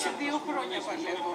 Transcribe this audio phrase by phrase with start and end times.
[0.00, 0.02] 22
[0.46, 1.30] χρόνια παλεύω.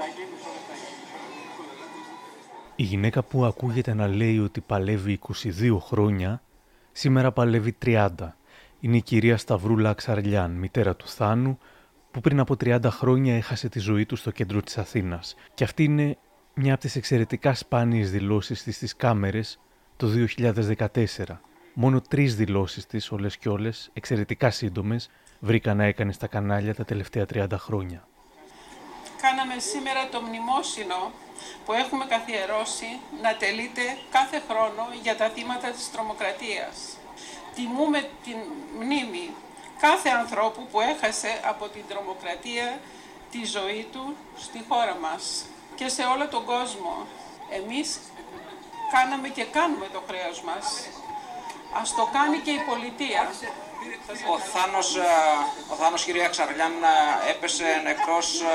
[2.75, 5.19] Η γυναίκα που ακούγεται να λέει ότι παλεύει
[5.59, 6.41] 22 χρόνια,
[6.91, 8.09] σήμερα παλεύει 30.
[8.79, 11.57] Είναι η κυρία Σταυρούλα Αξαρλιάν, μητέρα του Θάνου,
[12.11, 15.35] που πριν από 30 χρόνια έχασε τη ζωή του στο κέντρο της Αθήνας.
[15.53, 16.17] Και αυτή είναι
[16.53, 19.59] μια από τις εξαιρετικά σπάνιες δηλώσεις της στις κάμερες
[19.97, 21.41] το 2014.
[21.73, 26.83] Μόνο τρεις δηλώσεις της, όλες και όλες, εξαιρετικά σύντομες, βρήκα να έκανε στα κανάλια τα
[26.85, 28.07] τελευταία 30 χρόνια.
[29.25, 31.11] Κάναμε σήμερα το μνημόσυνο
[31.65, 36.75] που έχουμε καθιερώσει να τελείται κάθε χρόνο για τα θύματα της τρομοκρατίας.
[37.55, 38.37] Τιμούμε την
[38.79, 39.29] μνήμη
[39.79, 42.79] κάθε ανθρώπου που έχασε από την τρομοκρατία
[43.31, 47.07] τη ζωή του στη χώρα μας και σε όλο τον κόσμο.
[47.49, 47.99] Εμείς
[48.93, 50.65] κάναμε και κάνουμε το χρέος μας.
[51.81, 53.31] Ας το κάνει και η πολιτεία.
[54.33, 55.01] Ο Θάνος, ε,
[55.71, 58.45] ο Θάνος κυρία Ξαρλιάν ε, έπεσε νεκρός ε,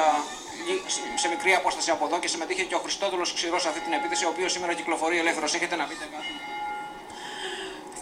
[1.15, 4.25] σε μικρή απόσταση από εδώ και συμμετείχε και ο Χριστόδουλος Ξηρός σε αυτή την επίθεση,
[4.25, 5.55] ο οποίος σήμερα κυκλοφορεί ελεύθερος.
[5.55, 6.33] Έχετε να πείτε κάτι;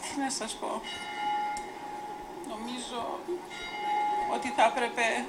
[0.02, 0.82] Τι να σας πω.
[2.48, 3.20] Νομίζω
[4.34, 5.24] ότι θα έπρεπε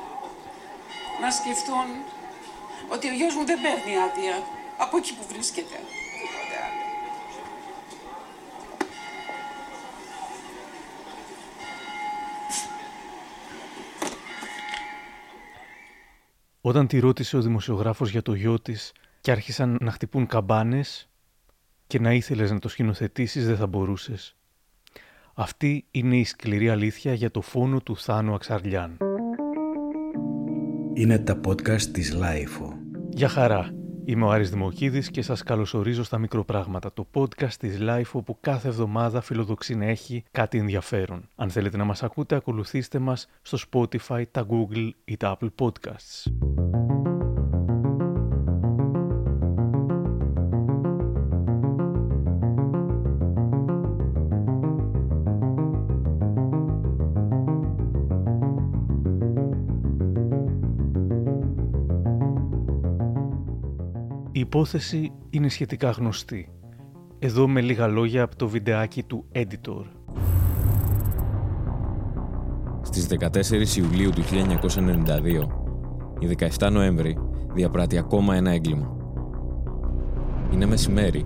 [1.22, 1.88] να σκεφτούν
[2.89, 4.44] ότι ο γιος μου δεν παίρνει άδεια
[4.77, 5.80] από εκεί που βρίσκεται.
[16.61, 21.09] Όταν τη ρώτησε ο δημοσιογράφος για το γιο της και άρχισαν να χτυπούν καμπάνες
[21.88, 24.35] και να ήθελες να το σκηνοθετήσεις δεν θα μπορούσες.
[25.33, 28.97] Αυτή είναι η σκληρή αλήθεια για το φόνο του Θάνου Αξαρλιάν.
[30.93, 32.73] Είναι τα podcast της LiFO.
[33.09, 33.78] Γεια χαρά.
[34.09, 38.67] Είμαι ο Άρης Δημοκίδης και σας καλωσορίζω στα Μικροπράγματα, το podcast της LiFO που κάθε
[38.67, 41.29] εβδομάδα φιλοδοξεί να έχει κάτι ενδιαφέρον.
[41.35, 46.31] Αν θέλετε να μας ακούτε, ακολουθήστε μας στο Spotify, τα Google ή τα Apple Podcasts.
[64.49, 66.49] Υπόθεση είναι σχετικά γνωστή.
[67.19, 69.83] Εδώ με λίγα λόγια από το βιντεάκι του Editor.
[72.81, 75.47] Στις 14 Ιουλίου του 1992,
[76.19, 77.17] η 17 Νοέμβρη
[77.53, 78.95] διαπράττει ακόμα ένα έγκλημα.
[80.53, 81.25] Είναι μεσημέρι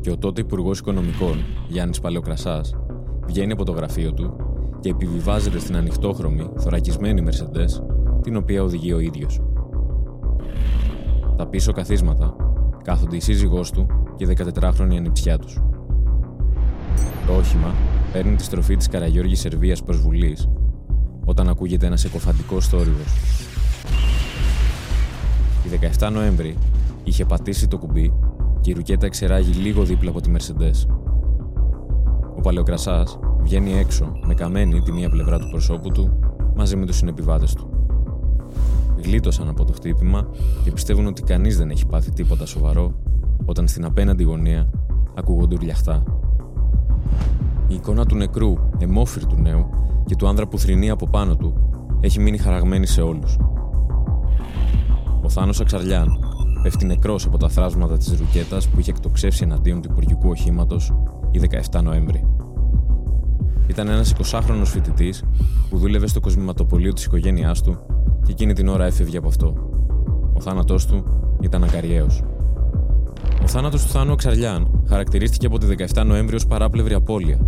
[0.00, 2.76] και ο τότε Υπουργός Οικονομικών, Γιάννης Παλαιοκρασάς,
[3.26, 4.36] βγαίνει από το γραφείο του
[4.80, 7.82] και επιβιβάζεται στην ανοιχτόχρωμη, θωρακισμένη Mercedes,
[8.22, 9.40] την οποία οδηγεί ο ίδιος.
[11.36, 12.41] Τα πίσω καθίσματα
[12.82, 15.60] κάθονται η σύζυγός του και η 14χρονη ανιψιά τους.
[17.26, 17.74] Το όχημα
[18.12, 20.48] παίρνει τη στροφή της Καραγιώργης Σερβίας προς Βουλής
[21.24, 23.16] όταν ακούγεται ένας εκοφαντικός θόρυβος.
[25.64, 26.56] Η 17 Νοέμβρη
[27.04, 28.12] είχε πατήσει το κουμπί
[28.60, 30.86] και η ρουκέτα εξεράγει λίγο δίπλα από τη Mercedes.
[32.36, 36.18] Ο Παλαιοκρασάς βγαίνει έξω με καμένη τη μία πλευρά του προσώπου του
[36.56, 37.70] μαζί με τους συνεπιβάτες του
[39.04, 40.28] γλίτωσαν από το χτύπημα
[40.64, 42.94] και πιστεύουν ότι κανείς δεν έχει πάθει τίποτα σοβαρό
[43.44, 44.70] όταν στην απέναντι γωνία
[45.14, 46.02] ακούγονται ουρλιαχτά.
[47.68, 48.54] Η εικόνα του νεκρού,
[49.28, 49.66] του νέου
[50.04, 51.70] και του άνδρα που θρυνεί από πάνω του
[52.00, 53.38] έχει μείνει χαραγμένη σε όλους.
[55.22, 56.18] Ο Θάνος Αξαρλιάν
[56.62, 60.92] πέφτει νεκρός από τα θράσματα της ρουκέτας που είχε εκτοξεύσει εναντίον του Υπουργικού Οχήματος
[61.30, 61.40] η
[61.70, 62.26] 17 Νοέμβρη.
[63.66, 65.24] Ήταν ένας 20χρονο φοιτητής
[65.70, 67.78] που δούλευε στο κοσμηματοπολείο της οικογένειάς του
[68.34, 69.54] και εκείνη την ώρα έφευγε από αυτό.
[70.32, 71.04] Ο θάνατός του
[71.40, 72.22] ήταν ακαριαίος.
[73.42, 77.38] Ο θάνατος του Θάνου Αξαρλιάν χαρακτηρίστηκε από τη 17 Νοέμβρη ως παράπλευρη απώλεια.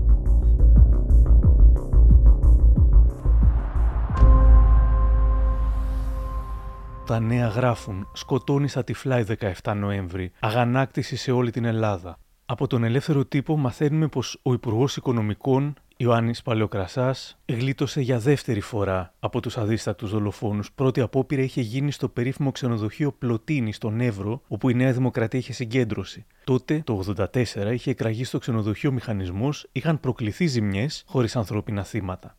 [7.06, 9.24] Τα νέα γράφουν «Σκοτώνει στα τυφλά
[9.62, 12.18] 17 Νοέμβρη, αγανάκτηση σε όλη την Ελλάδα».
[12.46, 19.14] Από τον ελεύθερο τύπο μαθαίνουμε πως ο Υπουργός Οικονομικών Ιωάννης Παλαιοκρασάς γλίτωσε για δεύτερη φορά
[19.20, 20.72] από τους αδίστατους δολοφόνους.
[20.72, 25.52] Πρώτη απόπειρα είχε γίνει στο περίφημο ξενοδοχείο Πλωτίνη στον Εύρο, όπου η Νέα Δημοκρατία είχε
[25.52, 26.24] συγκέντρωση.
[26.44, 32.36] Τότε, το 1984, είχε εκραγεί στο ξενοδοχείο μηχανισμός, είχαν προκληθεί ζημιές χωρίς ανθρώπινα θύματα.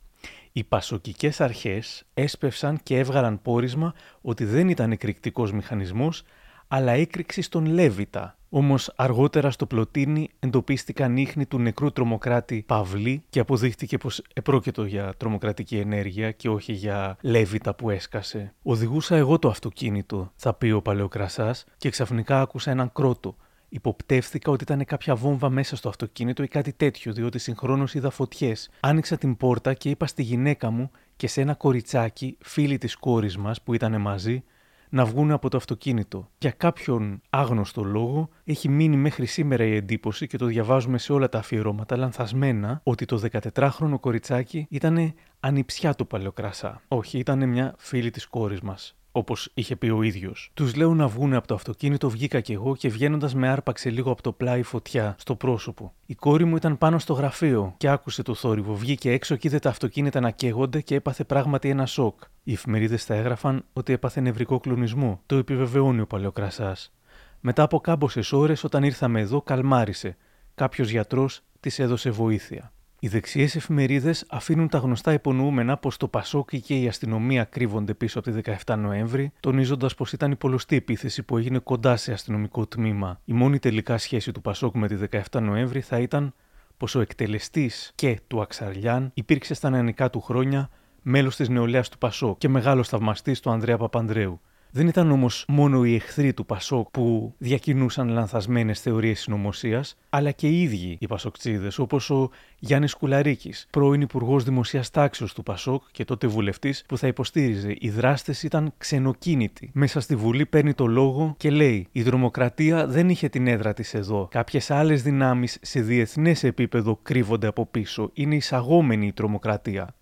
[0.52, 6.24] Οι πασοκικές αρχές έσπευσαν και έβγαλαν πόρισμα ότι δεν ήταν εκρηκτικός μηχανισμός,
[6.68, 13.40] αλλά έκρηξη στον Λέβητα, Όμως αργότερα στο πλωτίνι εντοπίστηκαν ίχνη του νεκρού τρομοκράτη Παυλή και
[13.40, 18.54] αποδείχτηκε πως επρόκειτο για τρομοκρατική ενέργεια και όχι για λέβητα που έσκασε.
[18.64, 23.36] Οδηγούσα εγώ το αυτοκίνητο, θα πει ο Παλαιοκρασάς, και ξαφνικά άκουσα έναν κρότο.
[23.70, 28.70] Υποπτεύθηκα ότι ήταν κάποια βόμβα μέσα στο αυτοκίνητο ή κάτι τέτοιο, διότι συγχρόνως είδα φωτιές.
[28.80, 33.38] Άνοιξα την πόρτα και είπα στη γυναίκα μου και σε ένα κοριτσάκι, φίλη της κόρης
[33.38, 34.44] μας που ήταν μαζί,
[34.90, 36.30] να βγουν από το αυτοκίνητο.
[36.38, 41.30] Για κάποιον άγνωστο λόγο έχει μείνει μέχρι σήμερα η εντύπωση και το διαβάζουμε σε όλα
[41.30, 46.82] τα αφιερώματα λανθασμένα ότι το 14χρονο κοριτσάκι ήταν ανιψιά του Παλαιοκρασά.
[46.88, 50.52] Όχι, ήταν μια φίλη της κόρης μας όπως είχε πει ο ίδιος.
[50.54, 54.12] Τους λέω να βγουν από το αυτοκίνητο, βγήκα κι εγώ και βγαίνοντας με άρπαξε λίγο
[54.12, 55.94] από το πλάι φωτιά στο πρόσωπο.
[56.06, 58.76] Η κόρη μου ήταν πάνω στο γραφείο και άκουσε το θόρυβο.
[58.76, 62.22] Βγήκε έξω και είδε τα αυτοκίνητα να καίγονται και έπαθε πράγματι ένα σοκ.
[62.44, 65.22] Οι εφημερίδες θα έγραφαν ότι έπαθε νευρικό κλονισμό.
[65.26, 66.94] Το επιβεβαιώνει ο Παλαιοκρασάς.
[67.40, 70.18] Μετά από κάμποσες ώρες, όταν ήρθαμε εδώ, καλμάρισε.
[70.56, 72.72] Κάποιος γιατρός της έδωσε βοήθεια.
[73.06, 78.20] Οι δεξιές εφημερίδες αφήνουν τα γνωστά υπονοούμενα πως το Πασόκ και η αστυνομία κρύβονται πίσω
[78.20, 82.68] από τη 17 Νοέμβρη, τονίζοντας πως ήταν η πολλωστή επίθεση που έγινε κοντά σε αστυνομικό
[82.68, 83.22] τμήμα.
[83.26, 84.96] Η μόνη τελικά σχέση του Πασόκ με τη
[85.32, 86.34] 17 Νοέμβρη θα ήταν
[86.78, 90.70] πως ο εκτελεστής και του Αξαριάν υπήρξε στα νεανικά του χρόνια
[91.02, 94.42] μέλος της νεολαίας του Πασόκ και μεγάλος θαυμαστής του Ανδρέα Παπανδρέου.
[94.76, 100.48] Δεν ήταν όμως μόνο οι εχθροί του Πασόκ που διακινούσαν λανθασμένες θεωρίες συνωμοσίας, αλλά και
[100.48, 102.30] οι ίδιοι οι Πασοκτσίδες, όπως ο
[102.60, 107.90] Γιάννης Κουλαρίκης, πρώην Υπουργός Δημοσίας Τάξεως του Πασόκ και τότε βουλευτής, που θα υποστήριζε οι
[107.90, 109.70] δράστες ήταν ξενοκίνητοι.
[109.74, 113.94] Μέσα στη Βουλή παίρνει το λόγο και λέει: Η δρομοκρατία δεν είχε την έδρα της
[113.94, 114.28] εδώ.
[114.32, 118.10] Κάποιες άλλες δυνάμεις σε διεθνές επίπεδο κρύβονται από πίσω.
[118.14, 119.96] Είναι εισαγόμενη η τρομοκρατία.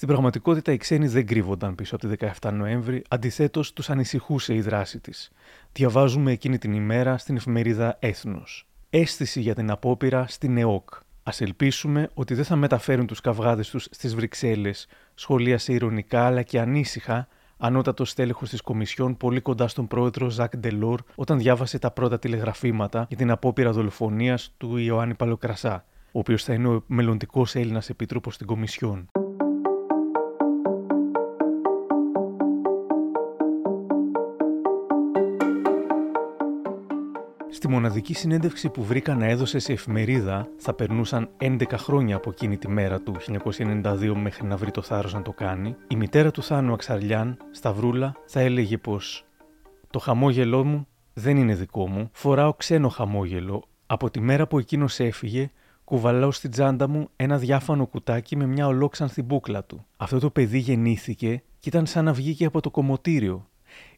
[0.00, 4.60] Στην πραγματικότητα, οι ξένοι δεν κρύβονταν πίσω από τη 17 Νοέμβρη, αντιθέτως τους ανησυχούσε η
[4.60, 5.30] δράση της.
[5.72, 8.66] Διαβάζουμε εκείνη την ημέρα στην εφημερίδα Έθνος.
[8.90, 10.94] Αίσθηση για την απόπειρα στην ΕΟΚ.
[11.22, 16.60] Α ελπίσουμε ότι δεν θα μεταφέρουν τους καυγάδες τους στις Βρυξέλλες, σχολίασε ηρωνικά αλλά και
[16.60, 22.18] ανήσυχα ανώτατος στέλεχο της Κομισιόν πολύ κοντά στον πρόεδρο Ζακ Ντελόρ όταν διάβασε τα πρώτα
[22.18, 27.88] τηλεγραφήματα για την απόπειρα δολοφονίας του Ιωάννη Παλοκρασά, ο οποίος θα είναι ο μελλοντικός Έλληνας
[27.88, 29.08] επίτροπος στην Κομισιόν.
[37.52, 42.56] Στη μοναδική συνέντευξη που βρήκα να έδωσε σε εφημερίδα, θα περνούσαν 11 χρόνια από εκείνη
[42.56, 46.42] τη μέρα του 1992 μέχρι να βρει το θάρρος να το κάνει, η μητέρα του
[46.42, 49.24] Θάνου Αξαριάν, Σταυρούλα, θα έλεγε πως
[49.90, 53.62] «Το χαμόγελό μου δεν είναι δικό μου, φοράω ξένο χαμόγελο.
[53.86, 55.50] Από τη μέρα που εκείνος έφυγε,
[55.84, 59.86] κουβαλάω στην τσάντα μου ένα διάφανο κουτάκι με μια ολόξανθη μπούκλα του.
[59.96, 63.48] Αυτό το παιδί γεννήθηκε και ήταν σαν να βγήκε από το κομμωτήριο.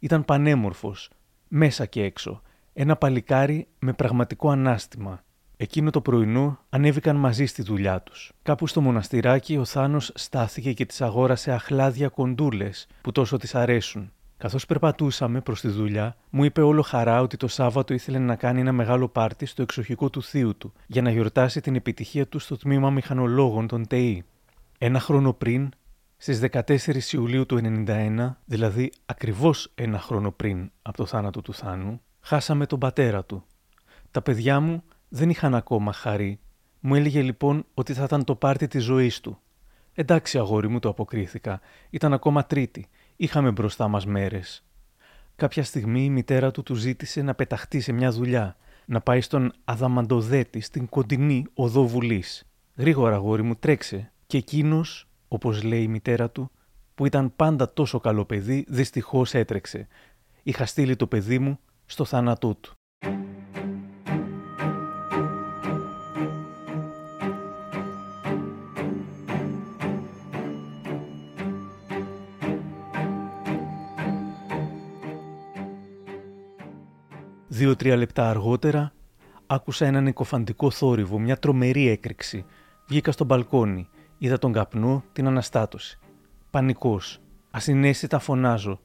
[0.01, 1.11] Ήταν πανέμορφος,
[1.49, 5.23] μέσα και έξω, ένα παλικάρι με πραγματικό ανάστημα.
[5.57, 8.33] Εκείνο το πρωινό ανέβηκαν μαζί στη δουλειά τους.
[8.43, 14.13] Κάπου στο μοναστηράκι ο Θάνος στάθηκε και τη αγόρασε αχλάδια κοντούλες που τόσο τη αρέσουν.
[14.37, 18.61] Καθώς περπατούσαμε προς τη δουλειά, μου είπε όλο χαρά ότι το Σάββατο ήθελε να κάνει
[18.61, 22.57] ένα μεγάλο πάρτι στο εξοχικό του θείου του για να γιορτάσει την επιτυχία του στο
[22.57, 24.25] τμήμα μηχανολόγων των ΤΕΗ.
[24.79, 25.69] Ένα χρόνο πριν,
[26.17, 32.01] στις 14 Ιουλίου του 1991, δηλαδή ακριβώς ένα χρόνο πριν από το θάνατο του Θάνου,
[32.25, 33.45] Χάσαμε τον πατέρα του.
[34.11, 36.41] Τα παιδιά μου δεν είχαν ακόμα χαρή.
[36.81, 39.39] Μου έλεγε λοιπόν ότι θα ήταν το πάρτι της ζωής του.
[39.95, 41.61] Εντάξει, αγόρι μου, το αποκρίθηκα.
[41.91, 42.89] Ήταν ακόμα τρίτη.
[43.17, 44.65] Είχαμε μπροστά μας μέρες.
[45.37, 49.53] Κάποια στιγμή η μητέρα του του ζήτησε να πεταχτεί σε μια δουλειά, να πάει στον
[49.65, 52.47] Αδαμαντοδέτη στην κοντινή οδό Βουλής.
[52.77, 54.13] Γρήγορα, αγόρι μου, τρέξε.
[54.27, 56.51] Και εκείνος, όπως λέει η μητέρα του,
[56.95, 59.89] που ήταν πάντα τόσο καλό παιδί, δυστυχώς έτρεξε.
[60.43, 61.59] Είχα στείλει το παιδί μου
[61.93, 62.73] στο θάνατό του.
[77.49, 78.93] Δύο-τρία λεπτά αργότερα
[79.47, 82.45] άκουσα έναν εκοφαντικό θόρυβο, μια τρομερή έκρηξη.
[82.89, 85.99] Βγήκα στο μπαλκόνι, είδα τον καπνό, την αναστάτωση.
[86.51, 87.21] Πανικός.
[87.51, 88.81] Ασυναίσθητα φωνάζω.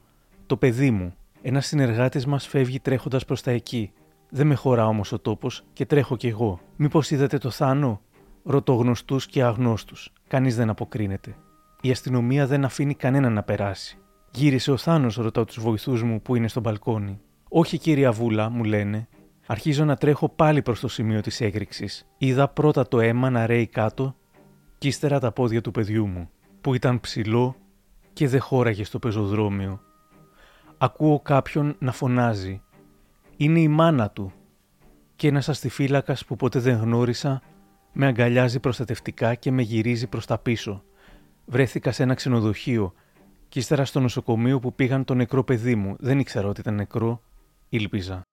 [0.46, 1.14] Το παιδί μου.
[1.42, 3.92] Ένας συνεργάτης μας φεύγει τρέχοντας προς τα εκεί.
[4.30, 6.60] Δεν με χωρά όμως ο τόπος και τρέχω κι εγώ.
[6.76, 8.00] Μήπως είδατε το θάνο,
[8.44, 10.12] ρωτώ γνωστούς και αγνώστους.
[10.28, 11.36] Κανείς δεν αποκρίνεται.
[11.80, 13.98] Η αστυνομία δεν αφήνει κανένα να περάσει.
[14.30, 17.20] Γύρισε ο Θάνος, ρωτάω τους βοηθούς μου που είναι στο μπαλκόνι.
[17.48, 19.08] Όχι, κύριε Βούλα, μου λένε.
[19.46, 22.06] Αρχίζω να τρέχω πάλι προς το σημείο της έκρηξης.
[22.18, 24.16] Είδα πρώτα το αίμα να ρέει κάτω
[24.78, 26.30] και ύστερα τα πόδια του παιδιού μου,
[26.60, 27.56] που ήταν ψηλό
[28.12, 29.80] και δεν χώραγε στο πεζοδρόμιο
[30.78, 32.62] ακούω κάποιον να φωνάζει.
[33.36, 34.32] Είναι η μάνα του.
[35.16, 37.42] Και ένας αστιφύλακας που ποτέ δεν γνώρισα
[37.92, 40.82] με αγκαλιάζει προστατευτικά και με γυρίζει προς τα πίσω.
[41.44, 42.92] Βρέθηκα σε ένα ξενοδοχείο
[43.48, 45.96] και ύστερα στο νοσοκομείο που πήγαν το νεκρό παιδί μου.
[45.98, 47.22] Δεν ήξερα ότι ήταν νεκρό.
[47.68, 48.27] Ήλπιζα.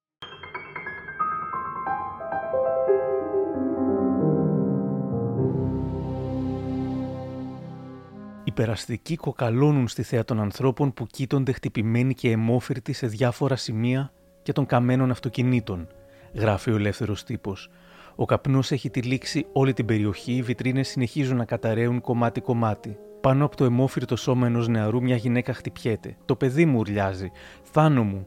[8.56, 14.52] Περαστικοί κοκαλώνουν στη θέα των ανθρώπων που κοίτονται χτυπημένοι και αιμόφυρτοι σε διάφορα σημεία και
[14.52, 15.88] των καμένων αυτοκινήτων,
[16.34, 17.70] γράφει ο ελεύθερος τύπος.
[18.16, 22.98] Ο καπνός έχει τυλίξει όλη την περιοχή, οι βιτρίνες συνεχίζουν να καταραίουν κομμάτι-κομμάτι.
[23.20, 26.16] Πάνω από το αιμόφυρτο σώμα ενός νεαρού μια γυναίκα χτυπιέται.
[26.24, 27.30] Το παιδί μου ουρλιάζει.
[27.62, 28.26] Θάνο μου.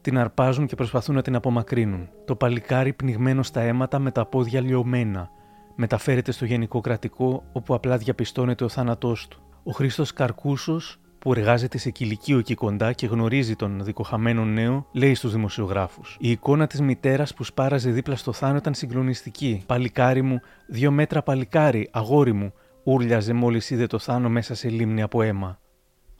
[0.00, 2.08] Την αρπάζουν και προσπαθούν να την απομακρύνουν.
[2.24, 5.30] Το παλικάρι πνιγμένο στα αίματα με τα πόδια λιωμένα.
[5.74, 9.41] Μεταφέρεται στο γενικό κρατικό, όπου απλά διαπιστώνεται ο θάνατός του.
[9.64, 15.14] Ο Χρήστος Καρκούσος, που εργάζεται σε κηλικείο εκεί κοντά και γνωρίζει τον δικοχαμένο νέο, λέει
[15.14, 19.62] στους δημοσιογράφους: Η εικόνα της μητέρας που σπάραζε δίπλα στο θάνο ήταν συγκλονιστική.
[19.66, 22.52] Παλικάρι μου, δύο μέτρα παλικάρι, αγόρι μου,
[22.82, 25.60] ούρλιαζε μόλις είδε το θάνο μέσα σε λίμνη από αίμα.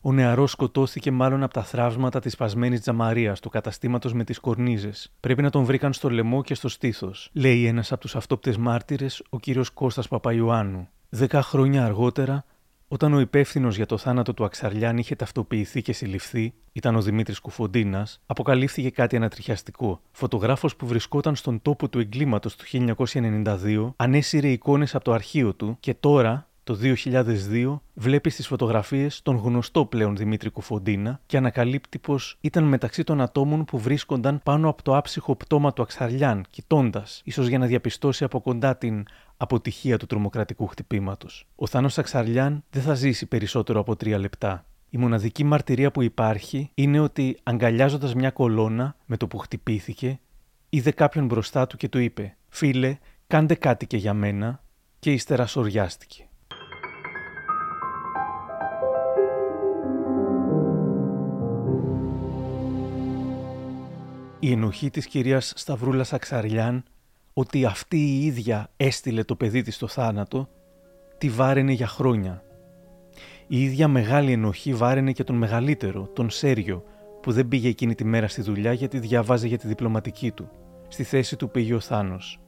[0.03, 5.13] Ο νεαρός σκοτώθηκε μάλλον από τα θραύσματα της σπασμένης τζαμαρίας του καταστήματος με τις κορνίζες.
[5.21, 9.23] Πρέπει να τον βρήκαν στο λαιμό και στο στήθος, λέει ένας από τους αυτόπτες μάρτυρες,
[9.29, 10.89] ο κύριος Κώστας Παπαϊωάννου.
[11.09, 12.45] Δέκα χρόνια αργότερα,
[12.93, 17.39] όταν ο υπεύθυνος για το θάνατο του Αξαριάν είχε ταυτοποιηθεί και συλληφθεί, ήταν ο Δημήτρης
[17.41, 20.01] Κουφοντίνας, αποκαλύφθηκε κάτι ανατριχιαστικό.
[20.11, 25.77] Φωτογράφος που βρισκόταν στον τόπο του εγκλήματος του 1992 ανέσυρε εικόνες από το αρχείο του
[25.81, 32.37] και τώρα το 2002 βλέπεις στις φωτογραφίες τον γνωστό πλέον Δημήτρη Κουφοντίνα και ανακαλύπτει πως
[32.41, 37.47] ήταν μεταξύ των ατόμων που βρίσκονταν πάνω από το άψυχο πτώμα του Αξαριάν, κοιτώντας, ίσως
[37.47, 39.05] για να διαπιστώσει από κοντά την
[39.37, 41.47] αποτυχία του τρομοκρατικού χτυπήματος.
[41.55, 44.67] Ο Θάνος Αξαριάν δεν θα ζήσει περισσότερο από τρία λεπτά.
[44.91, 50.21] Η μοναδική μαρτυρία που υπάρχει είναι ότι αγκαλιάζοντας μια κολόνα με το που χτυπήθηκε,
[50.69, 54.63] είδε κάποιον μπροστά του και του είπε: Φίλε, κάντε κάτι και για μένα,
[54.99, 56.27] και ύστερα σοριάστηκε.
[64.53, 66.85] Η ενοχή της κυρίας Σταυρούλας Αξαριάν
[67.33, 70.49] ότι αυτή η ίδια έστειλε το παιδί της στο θάνατο,
[71.19, 72.43] τη βάραινε για χρόνια.
[73.47, 76.85] Η ίδια μεγάλη ενοχή βάραινε και τον μεγαλύτερο, τον Σέριο,
[77.23, 80.51] που δεν πήγε εκείνη τη μέρα στη δουλειά γιατί διαβάζε για τη διπλωματική του.
[80.89, 82.41] Στη θέση του πήγε ο Θάνος.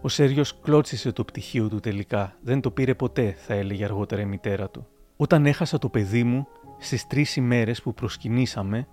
[0.00, 4.26] Ο Σέριος κλώτσισε το πτυχίο του τελικά, δεν το πήρε ποτέ, θα έλεγε αργότερα η
[4.26, 4.86] μητέρα του.
[5.16, 6.46] Όταν έχασα το παιδί μου,
[6.78, 8.86] στις τρεις ημέρες που προσκυνήσαμε,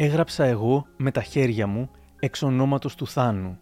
[0.00, 3.58] έγραψα εγώ με τα χέρια μου εξ ονόματος του Θάνου.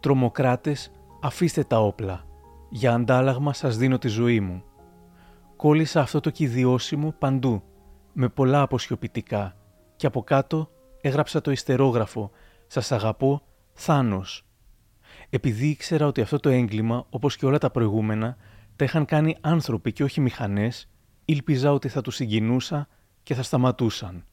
[0.00, 2.24] Τρομοκράτες, αφήστε τα όπλα.
[2.70, 4.62] Για αντάλλαγμα σας δίνω τη ζωή μου.
[5.56, 7.62] Κόλλησα αυτό το κυδιώσιμο παντού,
[8.12, 9.56] με πολλά αποσιοποιητικά
[9.96, 10.70] και από κάτω
[11.00, 12.30] έγραψα το ιστερόγραφο
[12.66, 14.46] «Σας αγαπώ, Θάνος».
[15.30, 18.36] Επειδή ήξερα ότι αυτό το έγκλημα, όπως και όλα τα προηγούμενα,
[18.76, 20.88] τα είχαν κάνει άνθρωποι και όχι μηχανές,
[21.24, 22.88] ήλπιζα ότι θα τους συγκινούσα
[23.22, 24.24] και θα σταματούσαν.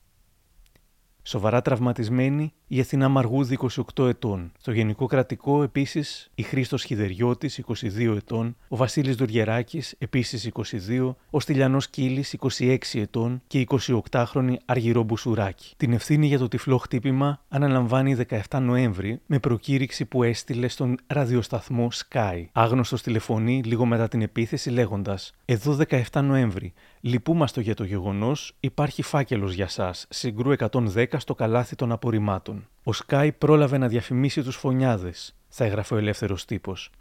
[1.26, 3.58] Σοβαρά τραυματισμένη η Αθηνά Μαργούδη
[3.96, 4.52] 28 ετών.
[4.60, 11.40] Στο Γενικό Κρατικό επίσης η Χρήστος Χιδεριώτης 22 ετών, ο Βασίλης Δουριεράκη επίσης 22, ο
[11.40, 13.68] Στυλιανός Κύλης 26 ετών και η
[14.12, 15.74] 28χρονη Αργυρό Μπουσουράκη.
[15.78, 18.18] Την ευθύνη για το τυφλό χτύπημα αναλαμβάνει
[18.50, 22.46] 17 Νοέμβρη με προκήρυξη που έστειλε στον ραδιοσταθμό Sky.
[22.52, 26.74] Άγνωστος τηλεφωνεί λίγο μετά την επίθεση λέγοντας: Εδώ 17 Νοέμβρη.
[27.02, 30.06] Λυπούμαστε για το γεγονός, υπάρχει φάκελος για σας.
[30.10, 32.68] Συγκρού 110 στο καλάθι των απορριμμάτων.
[32.84, 36.92] Ο Σκάι πρόλαβε να διαφημίσει τους φωνιάδες, θα έγραφε ο ελεύθερος τύπος.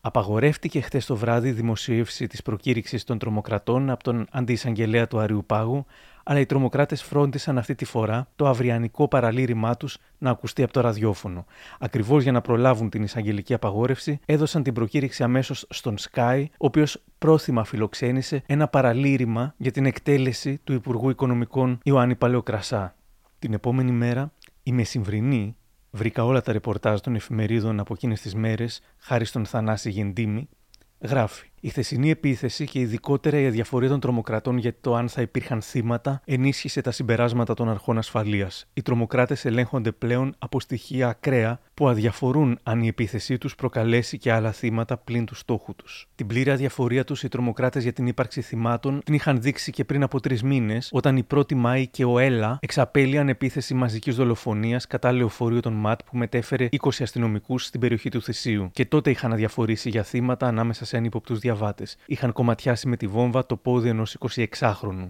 [0.00, 5.86] Απαγορεύτηκε χθες το βράδυ η δημοσίευση της προκήρυξης των τρομοκρατών από τον αντιεισαγγελέα του Αριουπάγου,
[6.24, 10.80] αλλά οι τρομοκράτες φρόντισαν αυτή τη φορά το αυριανικό παραλήρημά τους να ακουστεί από το
[10.80, 11.44] ραδιόφωνο.
[11.78, 17.02] Ακριβώς για να προλάβουν την εισαγγελική απαγόρευση, έδωσαν την προκήρυξη αμέσως στον Sky, ο οποίος
[17.18, 22.94] πρόθυμα φιλοξένησε ένα παραλήρημα για την εκτέλεση του Υπουργού Οικονομικών Ιωάννη Παλαιοκρασά.
[23.46, 25.56] Την επόμενη μέρα, η μεσημβρινή,
[25.90, 30.48] βρήκα όλα τα ρεπορτάζ των εφημερίδων από εκείνες τις μέρες, χάρη στον Θανάση Γεντήμη,
[31.00, 31.50] γράφει.
[31.60, 36.22] Η χθεσινή επίθεση και ειδικότερα η αδιαφορία των τρομοκρατών για το αν θα υπήρχαν θύματα
[36.24, 38.66] ενίσχυσε τα συμπεράσματα των αρχών ασφαλείας.
[38.74, 44.32] Οι τρομοκράτες ελέγχονται πλέον από στοιχεία ακραία που αδιαφορούν αν η επίθεσή τους προκαλέσει και
[44.32, 46.08] άλλα θύματα πλην του στόχου τους.
[46.14, 50.02] Την πλήρη αδιαφορία τους οι τρομοκράτες για την ύπαρξη θυμάτων την είχαν δείξει και πριν
[50.02, 55.12] από τρεις μήνες, όταν η 1η Μάη και ο Έλα εξαπέλυαν επίθεση μαζικής δολοφονίας κατά
[55.12, 58.70] λεωφορείο των ΜΑΤ που μετέφερε 20 αστυνομικούς στην περιοχή του Θησίου.
[58.72, 63.46] Και τότε είχαν αδιαφορήσει για θύματα ανάμεσα σε ανύποπτους διαβάτε είχαν κομματιάσει με τη βόμβα
[63.46, 65.08] το πόδι ενός 26χρονου.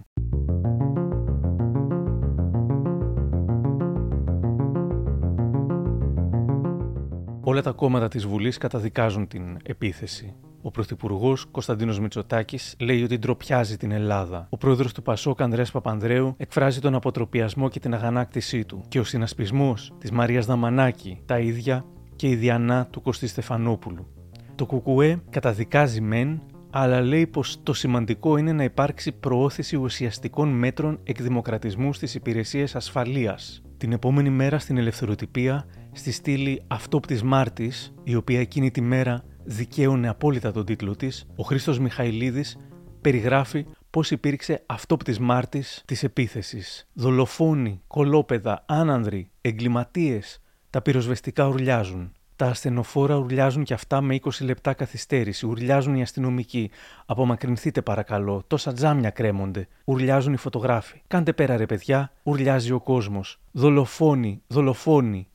[7.41, 10.35] Όλα τα κόμματα της Βουλής καταδικάζουν την επίθεση.
[10.61, 14.47] Ο Πρωθυπουργός Κωνσταντίνος Μητσοτάκης λέει ότι ντροπιάζει την Ελλάδα.
[14.49, 18.83] Ο πρόεδρος του Πασόκ Ανδρέας Παπανδρέου εκφράζει τον αποτροπιασμό και την αγανάκτησή του.
[18.87, 21.85] Και ο συνασπισμός της Μαρίας Δαμανάκη τα ίδια
[22.15, 24.16] και η Διανά του Κωστή Στεφανόπουλου.
[24.57, 30.99] Το Κουκουέ καταδικάζει μεν, αλλά λέει πως το σημαντικό είναι να υπάρξει προώθηση ουσιαστικών μέτρων
[31.03, 33.61] εκδημοκρατισμού στις υπηρεσίες ασφαλείας.
[33.77, 40.09] Την επόμενη μέρα στην ελευθεροτυπία, στη στήλη «Αυτόπτης Μάρτης», η οποία εκείνη τη μέρα δικαίωνε
[40.09, 42.57] απόλυτα τον τίτλο της, ο Χρήστος Μιχαηλίδης
[43.01, 46.89] περιγράφει πώς υπήρξε αυτόπτης μάρτης της επίθεσης.
[46.93, 52.11] Δολοφόνοι, κολόπεδα, άνανδροι, εγκληματίες, τα πυροσβεστικά ουρλιάζουν.
[52.37, 55.45] Τα ασθενοφόρα ουρλιάζουν και αυτά με 20 λεπτά καθυστέρηση.
[55.45, 56.71] Ουρλιάζουν οι αστυνομικοί.
[57.05, 58.43] Απομακρυνθείτε παρακαλώ.
[58.47, 59.67] Τόσα τζάμια κρέμονται.
[59.85, 61.01] Ουρλιάζουν οι φωτογράφοι.
[61.07, 62.11] Κάντε πέρα ρε παιδιά.
[62.23, 63.39] Ουρλιάζει ο κόσμος.
[63.51, 65.27] Δολοφόνοι, δολοφόνοι.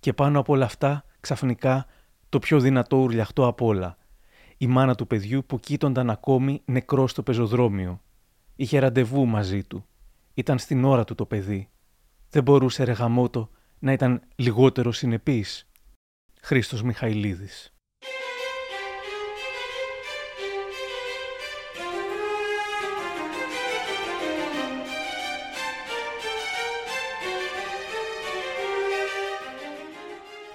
[0.00, 1.86] Και πάνω από όλα αυτά, ξαφνικά,
[2.28, 3.96] το πιο δυνατό ουρλιαχτό απ' όλα.
[4.56, 8.00] Η μάνα του παιδιού που κοίτονταν ακόμη νεκρό στο πεζοδρόμιο.
[8.56, 9.86] Είχε ραντεβού μαζί του.
[10.34, 11.68] Ήταν στην ώρα του το παιδί.
[12.30, 15.66] Δεν μπορούσε ρε γαμότο να ήταν λιγότερο συνεπής.
[16.44, 17.72] Χρήστος Μιχαηλίδης.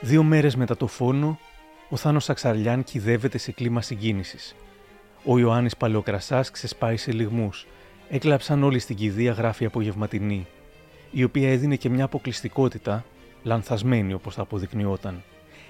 [0.02, 1.40] Δύο μέρες μετά το φόνο,
[1.90, 4.56] ο Θάνος Αξαριάν κυδεύεται σε κλίμα συγκίνησης.
[5.26, 7.68] Ο Ιωάννης Παλαιοκρασάς ξεσπάει σε λιγμούς.
[8.10, 10.48] Έκλαψαν όλοι στην κηδεία γράφει απογευματινή,
[11.12, 13.06] η οποία έδινε και μια αποκλειστικότητα,
[13.44, 15.24] λανθασμένη όπως θα αποδεικνυόταν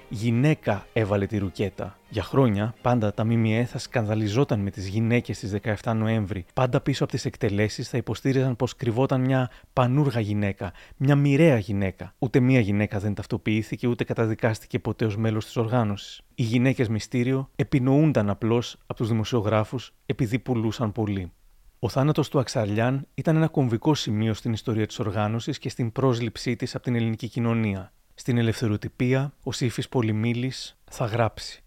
[0.08, 1.98] γυναίκα έβαλε τη ρουκέτα.
[2.10, 6.44] Για χρόνια, πάντα τα ΜΜΕ θα σκανδαλιζόταν με τις γυναίκες στις 17 Νοέμβρη.
[6.54, 12.14] Πάντα πίσω από τις εκτελέσεις θα υποστήριζαν πως κρυβόταν μια πανούργα γυναίκα, μια μοιραία γυναίκα.
[12.18, 16.20] Ούτε μία γυναίκα δεν ταυτοποιήθηκε ούτε καταδικάστηκε ποτέ ως μέλος της οργάνωσης.
[16.34, 21.32] Οι γυναίκες μυστήριο επινοούνταν απλώς από τους δημοσιογράφους επειδή πουλούσαν πολύ.
[21.78, 26.56] Ο θάνατος του Αξαρλιάν ήταν ένα κομβικό σημείο στην ιστορία της οργάνωσης και στην πρόσληψή
[26.56, 27.92] της από την ελληνική κοινωνία.
[28.20, 31.62] Στην ελευθεροτυπία, ο Σύφης Πολυμήλης θα γράψει.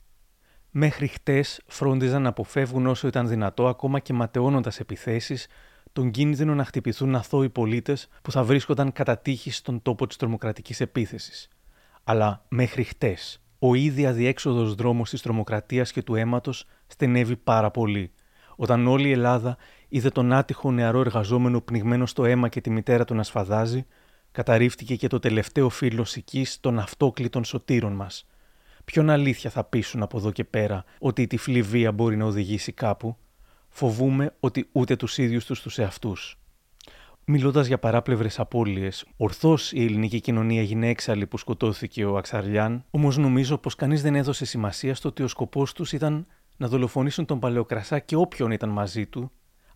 [0.72, 5.48] Μέχρι χτες φρόντιζαν να αποφεύγουν όσο ήταν δυνατό, ακόμα και ματαιώνοντας επιθέσεις,
[5.94, 10.82] τον κίνδυνο να χτυπηθούν αθώοι πολίτες που θα βρίσκονταν κατά τύχης στον τόπο της τρομοκρατικής
[10.82, 11.50] επίθεσης.
[12.04, 18.12] Αλλά μέχρι χτες, ο ήδη αδιέξοδος δρόμος της τρομοκρατίας και του αίματος στενεύει πάρα πολύ,
[18.56, 23.06] όταν όλη η Ελλάδα είδε τον άτυχο νεαρό εργαζόμενο πνιγμένο στο αίμα και τη μητέρα
[23.06, 23.86] του να σφαδάζει,
[24.32, 28.26] καταρρίφτηκε και το τελευταίο φύλλο σικής των αυτόκλητων σωτήρων μας.
[28.86, 32.72] Ποιον αλήθεια θα πείσουν από εδώ και πέρα ότι η τυφλή βία μπορεί να οδηγήσει
[32.72, 33.18] κάπου;
[33.70, 36.40] Φοβούμε ότι ούτε τους ίδιους τους τους εαυτούς.
[37.26, 43.18] Μιλώντας για παράπλευρες απώλειες, ορθώς η ελληνική κοινωνία έγινε έξαλλη που σκοτώθηκε ο Αξαρλιάν, όμως
[43.18, 47.40] νομίζω πως κανείς δεν έδωσε σημασία στο ότι ο σκοπός τους ήταν να δολοφονήσουν τον
[47.40, 49.32] Παλαιοκρασά και όποιον ήταν μαζί του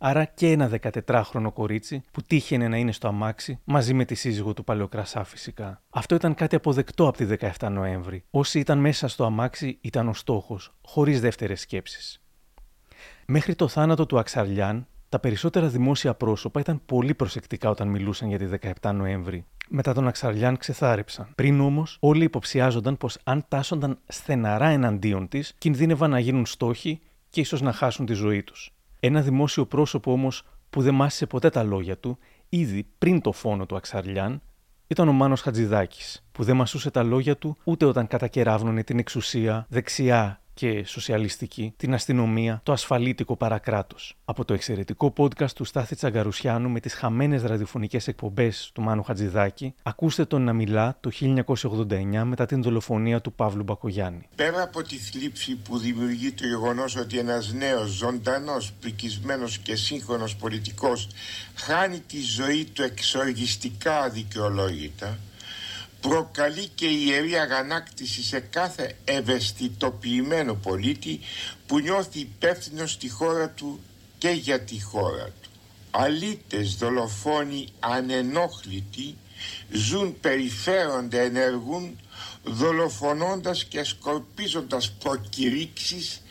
[0.07, 0.69] άρα και ένα
[1.07, 5.81] 14χρονο κορίτσι που τύχαινε να είναι στο αμάξι μαζί με τη σύζυγο του Παλαιοκρασά φυσικά.
[5.89, 7.25] Αυτό ήταν κάτι αποδεκτό από τη
[7.59, 8.23] 17 Νοέμβρη.
[8.29, 12.21] Όσοι ήταν μέσα στο αμάξι ήταν ο στόχος, χωρίς δεύτερες σκέψεις.
[13.25, 18.37] Μέχρι το θάνατο του Αξαρλιάν, τα περισσότερα δημόσια πρόσωπα ήταν πολύ προσεκτικά όταν μιλούσαν για
[18.37, 18.45] τη
[18.81, 19.45] 17 Νοέμβρη.
[19.69, 21.31] Μετά τον Αξαρλιάν ξεθάρεψαν.
[21.35, 27.39] Πριν όμως, όλοι υποψιάζονταν πως αν τάσσονταν στεναρά εναντίον της, κινδύνευαν να γίνουν στόχοι και
[27.41, 28.75] ίσως να χάσουν τη ζωή τους.
[28.99, 32.17] Ένα δημόσιο πρόσωπο όμως που δεν μάσησε ποτέ τα λόγια του,
[32.49, 34.41] ήδη πριν το φόνο του Αξαρλιάν,
[34.88, 39.65] ήταν ο Μάνος Χατζηδάκης, που δεν μασούσε τα λόγια του ούτε όταν κατακεράβνωνε την εξουσία
[39.69, 44.17] δεξιά και σοσιαλιστική, την αστυνομία, το ασφαλίτικο παρακράτος.
[44.25, 49.73] Από το εξαιρετικό podcast του Στάθη Τσαγκαρουσιάνου με τις χαμένες ραδιοφωνικές εκπομπές του Μάνου Χατζηδάκη,
[49.83, 54.27] ακούστε τον να μιλά το 1989 μετά την δολοφονία του Παύλου Μπακογιάννη.
[54.35, 60.35] Πέρα από τη θλίψη που δημιουργεί το γεγονός ότι ένας νέος, ζωντανός, πρικισμένο και σύγχρονος
[60.35, 61.07] πολιτικός
[61.55, 65.17] χάνει τη ζωή του εξοργιστικά αδικαιολόγητα,
[66.09, 71.19] προκαλεί και ιερή αγανάκτηση σε κάθε ευαισθητοποιημένο πολίτη
[71.67, 73.79] που νιώθει υπεύθυνο στη χώρα του
[74.17, 75.49] και για τη χώρα του.
[75.91, 79.15] Αλήτες, δολοφόνοι, ανενόχλητοι
[79.71, 81.99] ζουν, περιφέρονται, ενεργούν
[82.43, 86.21] δολοφονώντας και σκορπίζοντας προκηρύξεις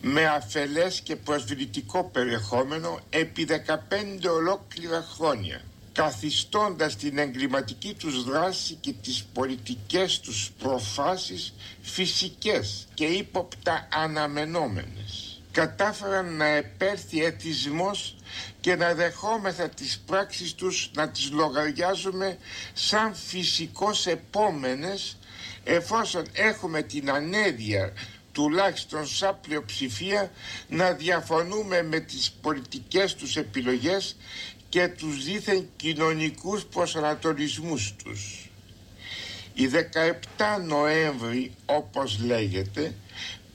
[0.00, 5.60] με αφελές και προσβλητικό περιεχόμενο επί 15 ολόκληρα χρόνια
[5.94, 15.40] καθιστώντας την εγκληματική τους δράση και τις πολιτικές τους προφάσεις φυσικές και ύποπτα αναμενόμενες.
[15.52, 18.16] Κατάφεραν να επέρθει εθισμός
[18.60, 22.38] και να δεχόμεθα τις πράξεις τους να τις λογαριάζουμε
[22.72, 25.16] σαν φυσικώς επόμενες
[25.64, 27.92] εφόσον έχουμε την ανέδεια
[28.34, 30.30] τουλάχιστον σαν πλειοψηφία
[30.68, 34.16] να διαφωνούμε με τις πολιτικές τους επιλογές
[34.74, 38.50] και τους δίθεν κοινωνικούς προσανατολισμούς τους.
[39.54, 42.94] Η 17 Νοέμβρη, όπως λέγεται,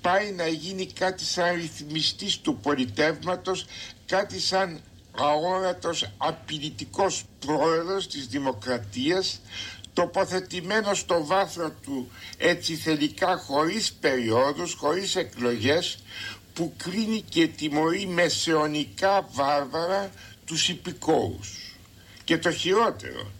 [0.01, 3.65] πάει να γίνει κάτι σαν ρυθμιστής του πολιτεύματος,
[4.05, 4.79] κάτι σαν
[5.11, 9.41] αόρατος απειλητικός πρόεδρος της δημοκρατίας,
[9.93, 15.97] τοποθετημένο στο βάθρο του έτσι θελικά χωρίς περιόδους, χωρίς εκλογές,
[16.53, 20.11] που κρίνει και τιμωρεί μεσαιωνικά βάρβαρα
[20.49, 21.75] τους υπηκόους.
[22.23, 23.31] Και το χειρότερο,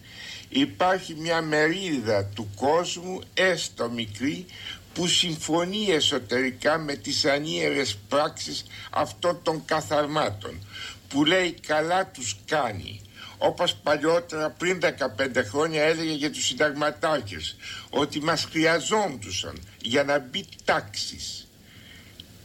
[0.49, 4.45] υπάρχει μια μερίδα του κόσμου, έστω μικρή,
[4.93, 10.67] που συμφωνεί εσωτερικά με τις ανίερες πράξεις αυτών των καθαρμάτων,
[11.07, 13.01] που λέει καλά τους κάνει,
[13.37, 17.55] όπως παλιότερα πριν 15 χρόνια έλεγε για τους συνταγματάρχες,
[17.89, 21.47] ότι μας χρειαζόντουσαν για να μπει τάξης.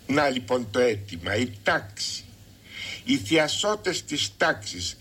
[0.07, 2.25] Να λοιπόν το αίτημα, η τάξη.
[3.05, 4.97] Οι θειασότες της τάξης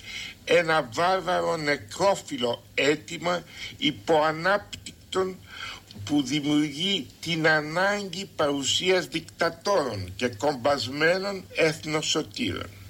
[0.45, 3.43] ένα βάρβαρο νεκρόφιλο αίτημα
[3.77, 5.37] υποανάπτυκτον
[6.05, 12.82] που δημιουργεί την ανάγκη παρουσίας δικτατόρων και κομπασμένων εθνοσωτήρων.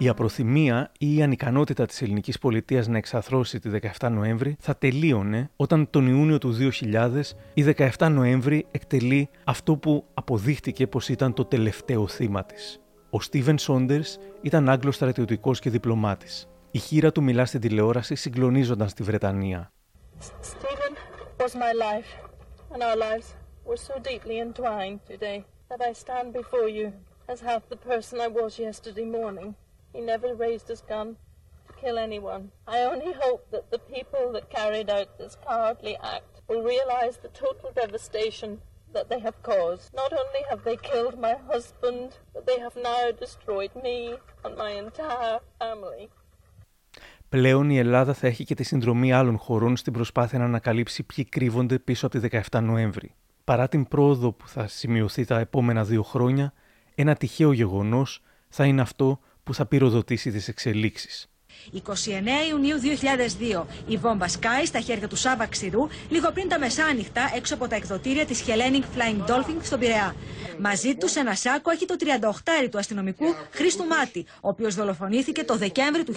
[0.00, 5.50] Η απροθυμία ή η ανικανότητα της ελληνικής πολιτείας να εξαθρώσει τη 17 Νοέμβρη θα τελείωνε
[5.56, 6.56] όταν τον Ιούνιο του
[6.92, 7.20] 2000
[7.54, 12.80] η 17 Νοέμβρη εκτελεί αυτό που αποδείχτηκε πως ήταν το τελευταίο θύμα της.
[13.10, 16.48] Ο Στίβεν Σόντερς ήταν Άγγλος στρατιωτικός και διπλωμάτης.
[16.70, 19.72] Η χείρα του μιλά στην τηλεόραση συγκλονίζονταν στη Βρετανία.
[20.20, 20.94] Stephen
[21.38, 22.10] was my life,
[22.72, 23.28] and our lives
[23.68, 26.86] were so deeply entwined today that I stand before you
[27.32, 29.54] as half the person I was yesterday morning.
[29.98, 31.08] He never raised his gun
[31.66, 32.42] to kill anyone.
[32.76, 37.32] I only hope that the people that carried out this cowardly act will realize the
[37.44, 38.50] total devastation
[38.94, 39.86] that they have caused.
[40.02, 43.98] Not only have they killed my husband, but they have now destroyed me
[44.44, 46.08] and my entire family.
[47.28, 51.24] Πλέον η Ελλάδα θα έχει και τη συνδρομή άλλων χωρών στην προσπάθεια να ανακαλύψει ποιοι
[51.24, 53.14] κρύβονται πίσω από τη 17 Νοέμβρη.
[53.44, 56.52] Παρά την πρόοδο που θα σημειωθεί τα επόμενα δύο χρόνια,
[56.94, 61.28] ένα τυχαίο γεγονός θα είναι αυτό που θα πυροδοτήσει τις εξελίξεις.
[61.72, 61.78] 29
[62.50, 62.76] Ιουνίου
[63.60, 67.68] 2002 η βόμβα σκάει στα χέρια του Σάβα Ξηρού λίγο πριν τα μεσάνυχτα έξω από
[67.68, 70.14] τα εκδοτήρια της Hellenic Flying Dolphin στον Πειραιά.
[70.60, 71.96] Μαζί τους σε ένα σάκο έχει το
[72.64, 76.16] 38 του αστυνομικού Χρήστου Μάτι, ο οποίος δολοφονήθηκε το Δεκέμβρη του 1984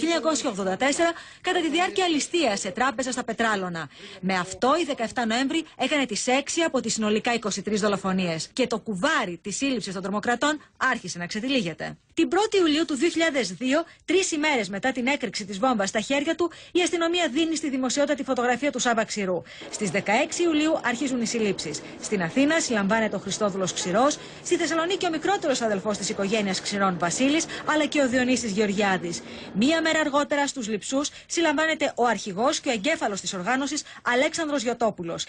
[1.41, 3.89] κατά τη διάρκεια ληστείας σε τράπεζα στα Πετράλωνα.
[4.21, 6.31] Με αυτό η 17 Νοέμβρη έκανε τις 6
[6.65, 11.97] από τις συνολικά 23 δολοφονίες και το κουβάρι της σύλληψης των τρομοκρατών άρχισε να ξετυλίγεται.
[12.13, 16.51] Την 1η Ιουλίου του 2002, τρεις ημέρες μετά την έκρηξη της βόμβας στα χέρια του,
[16.71, 19.41] η αστυνομία δίνει στη δημοσιότητα τη φωτογραφία του Σάβα Ξηρού.
[19.71, 19.99] Στις 16
[20.43, 21.81] Ιουλίου αρχίζουν οι συλλήψεις.
[22.01, 27.45] Στην Αθήνα συλλαμβάνεται ο Χριστόδουλος Ξηρός, στη Θεσσαλονίκη ο μικρότερος αδελφός της οικογένειας Ξηρών Βασίλης,
[27.65, 29.21] αλλά και ο Διονύσης Γεωργιάδης.
[29.53, 35.19] Μία μέρα αργότερα στους λειψούς συλλαμβάνεται ο αρχηγός και ο εγκέφαλος της οργάνωσης Αλέξανδρος Γιωτόπουλο.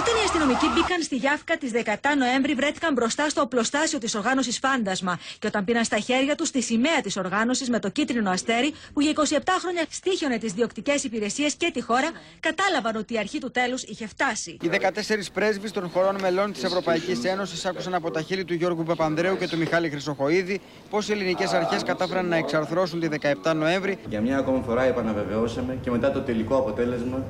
[0.00, 4.58] Όταν οι αστυνομικοί μπήκαν στη Γιάφκα τη 17 Νοέμβρη, βρέθηκαν μπροστά στο οπλοστάσιο της οργάνωσης
[4.58, 8.74] Φάντασμα και όταν πήραν στα χέρια τους τη σημαία της οργάνωσης με το κίτρινο αστέρι
[8.92, 13.38] που για 27 χρόνια στήχιονε τις διοκτικές υπηρεσίες και τη χώρα, κατάλαβαν ότι η αρχή
[13.38, 14.56] του τέλους είχε φτάσει.
[14.62, 18.82] Οι 14 πρέσβεις των χωρών μελών της Ευρωπαϊκής Ένωσης άκουσαν από τα χείλη του Γιώργου
[18.82, 23.08] Παπανδρέου και του Μιχάλη Χρυσοχοίδη πώς οι ελληνικές αρχές κατάφεραν να εξαρθρώσουν τη
[23.44, 23.98] 17 Νοέμβρη.
[24.08, 27.22] Για μια ακόμα φορά επαναβεβαιώσαμε και μετά το τελικό αποτέλεσμα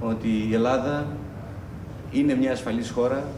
[0.00, 1.06] ότι η Ελλάδα
[2.18, 3.28] είναι μια ασφαλής χώρα,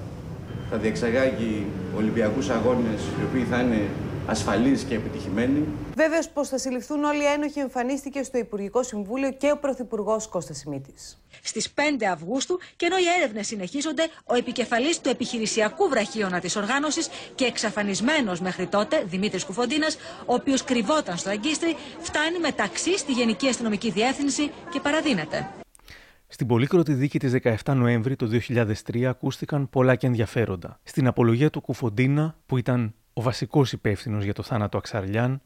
[0.71, 3.89] θα διεξαγάγει Ολυμπιακούς αγώνες οι οποίοι θα είναι
[4.27, 5.65] ασφαλείς και επιτυχημένοι.
[5.95, 10.57] Βέβαιος πως θα συλληφθούν όλοι οι ένοχοι εμφανίστηκε στο Υπουργικό Συμβούλιο και ο Πρωθυπουργός Κώστας
[10.57, 11.19] Σιμίτης.
[11.43, 11.81] Στις 5
[12.13, 18.41] Αυγούστου, και ενώ οι έρευνες συνεχίζονται, ο επικεφαλής του επιχειρησιακού βραχίωνα της οργάνωσης και εξαφανισμένος
[18.41, 23.91] μέχρι τότε, Δημήτρης Κουφοντίνας, ο οποίος κρυβόταν στο αγκίστρι, φτάνει με ταξί στη Γενική Αστυνομική
[23.91, 25.49] Διεύθυνση και παραδίνεται.
[26.31, 30.81] Στην πολύκροτη δίκη της 17 Νοέμβρη το 2003 ακούστηκαν πολλά και ενδιαφέροντα.
[30.83, 35.41] Στην απολογία του Κουφοντίνα, που ήταν ο βασικός υπεύθυνος για το θάνατο Αξαριάν,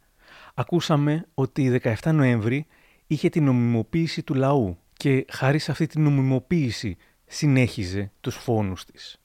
[0.54, 2.66] ακούσαμε ότι η 17 Νοέμβρη
[3.06, 9.16] είχε την νομιμοποίηση του λαού και χάρη σε αυτή την νομιμοποίηση συνέχιζε τους φόνους της.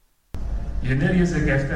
[0.81, 1.35] Οι ενέργειες 17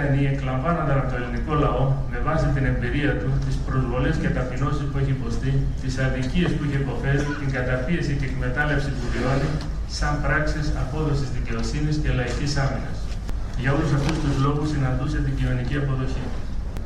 [0.09, 4.85] ενή εκλαμβάνονταν από το ελληνικό λαό με βάση την εμπειρία του, τις προσβολές και ταπεινώσεις
[4.89, 9.49] που έχει υποστεί, τις αδικίες που έχει υποφέρει, την καταπίεση και εκμετάλλευση που βιώνει,
[9.97, 12.97] σαν πράξεις απόδοσης δικαιοσύνης και λαϊκής άμυνας.
[13.61, 16.25] Για όλους αυτούς τους λόγους συναντούσε την κοινωνική αποδοχή.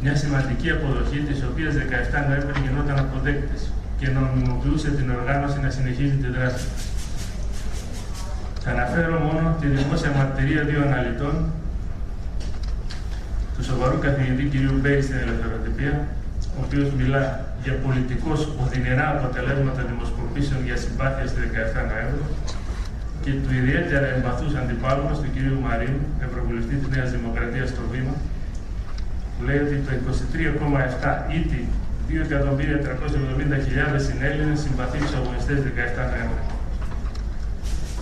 [0.04, 3.62] Μια σημαντική αποδοχή, της οποίας 17 Νοέμβρη γινόταν αποδέκτης
[4.00, 6.66] και νομιμοποιούσε την οργάνωση να συνεχίζει τη δράση.
[8.64, 11.36] Θα αναφέρω μόνο τη δημόσια μαρτυρία δύο αναλυτών
[13.56, 14.54] του σοβαρού καθηγητή κ.
[14.82, 15.94] Μπέι στην ελευθεροτυπία,
[16.58, 17.24] ο οποίος μιλά
[17.64, 22.26] για πολιτικώς οδυνηρά αποτελέσματα δημοσκοπήσεων για συμπάθεια στη 17 Νοέμβρη
[23.26, 25.38] και του ιδιαίτερα εμπαθούς αντιπάλους μας, του κ.
[25.66, 28.16] Μαρίνου, Ευρωβουλευτή της Νέας Δημοκρατίας στο Βήμα,
[29.34, 31.62] που λέει ότι το 23,7 ήτι
[32.10, 36.44] 2.370.000 συνέλληνες συμπαθεί τους αγωνιστές 17 Νοέμβρη.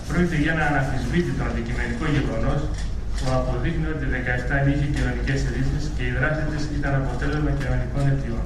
[0.08, 2.60] Πρόκειται για ένα αναφυσβήτητο αντικειμενικό γεγονός
[3.16, 8.44] που αποδείχνει ότι 17 είχε κοινωνικές ειδήσεις και η δράση της ήταν αποτέλεσμα κοινωνικών αιτιών.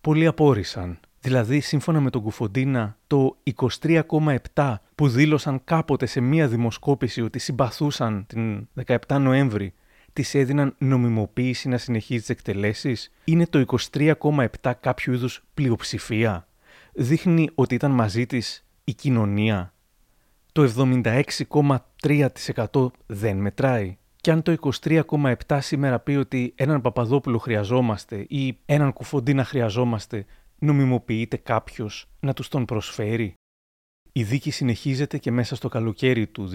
[0.00, 0.98] Πολλοί απόρρισαν.
[1.20, 3.36] Δηλαδή, σύμφωνα με τον Κουφοντίνα, το
[4.54, 9.74] 23,7 που δήλωσαν κάποτε σε μία δημοσκόπηση ότι συμπαθούσαν την 17 Νοέμβρη,
[10.12, 16.48] τη έδιναν νομιμοποίηση να συνεχίζει τις εκτελέσεις, είναι το 23,7 κάποιο είδους πλειοψηφία;
[16.92, 19.74] Δείχνει ότι ήταν μαζί της η κοινωνία.
[20.52, 23.96] Το 76,3% δεν μετράει.
[24.16, 30.24] Και αν το 23,7 σήμερα πει ότι έναν Παπαδόπουλο χρειαζόμαστε ή έναν Κουφοντίνα χρειαζόμαστε,
[30.58, 33.34] νομιμοποιείται κάποιος να τους τον προσφέρει;
[34.16, 36.50] Η δίκη συνεχίζεται και μέσα στο καλοκαίρι του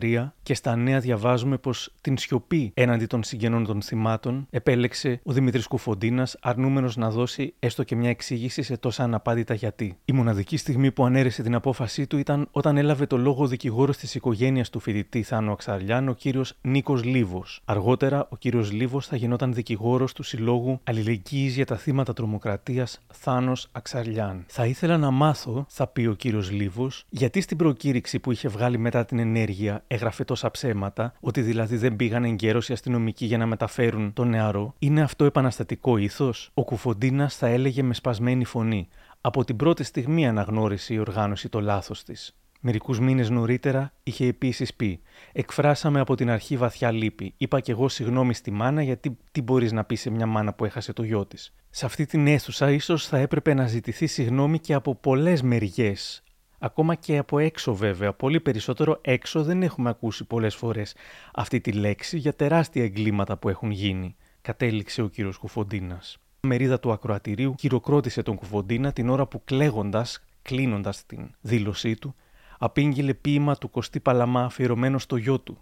[0.00, 5.32] 2003 και στα νέα διαβάζουμε πως την σιωπή έναντι των συγγενών των θυμάτων επέλεξε ο
[5.32, 9.96] Δημήτρης Κουφοντίνας αρνούμενος να δώσει έστω και μια εξήγηση σε τόσα αναπάντητα γιατί.
[10.04, 13.96] Η μοναδική στιγμή που ανέρεσε την απόφασή του ήταν όταν έλαβε το λόγο ο δικηγόρος
[13.96, 17.60] της οικογένειας του φοιτητή Θάνο Αξαριάν, ο κύριος Νίκος Λίβος.
[17.64, 23.68] Αργότερα ο κύριος Λίβος θα γινόταν δικηγόρος του Συλλόγου Αλληλεγγύης για τα θύματα τρομοκρατίας Θάνος
[23.72, 24.44] Αξαριάν.
[24.46, 28.78] Θα ήθελα να μάθω, θα πει ο κύριος Λίβος, γιατί στην προκήρυξη που είχε βγάλει
[28.78, 33.46] μετά την ενέργεια έγραφε τόσα ψέματα, ότι δηλαδή δεν πήγαν εγκαίρω οι αστυνομικοί για να
[33.46, 34.74] μεταφέρουν τον νεαρό.
[34.78, 38.88] Είναι αυτό επαναστατικό ήθος; Ο Κουφοντίνας θα έλεγε με σπασμένη φωνή.
[39.20, 42.36] Από την πρώτη στιγμή αναγνώρισε η οργάνωση το λάθος της.
[42.64, 45.00] Μερικούς μήνες νωρίτερα είχε επίσης πει:
[45.32, 47.34] Εκφράσαμε από την αρχή βαθιά λύπη.
[47.36, 50.64] Είπα κι εγώ συγγνώμη στη μάνα, γιατί τι μπορείς να πεις σε μια μάνα που
[50.64, 51.54] έχασε το γιο της.
[51.70, 56.21] Σε αυτή την αίθουσα, ίσως θα έπρεπε να ζητηθεί συγγνώμη και από πολλές μεριές
[56.64, 58.12] ακόμα και από έξω βέβαια.
[58.12, 60.94] Πολύ περισσότερο έξω δεν έχουμε ακούσει πολλές φορές
[61.34, 66.18] αυτή τη λέξη για τεράστια εγκλήματα που έχουν γίνει, κατέληξε ο κύριος Κουφοντίνας.
[66.40, 72.14] Η μερίδα του ακροατηρίου χειροκρότησε τον Κουφοντίνα την ώρα που κλαίγοντας, κλείνοντας την δήλωσή του,
[72.58, 75.58] απήγγειλε ποίημα του Κωστή Παλαμά αφιερωμένο στο γιο του.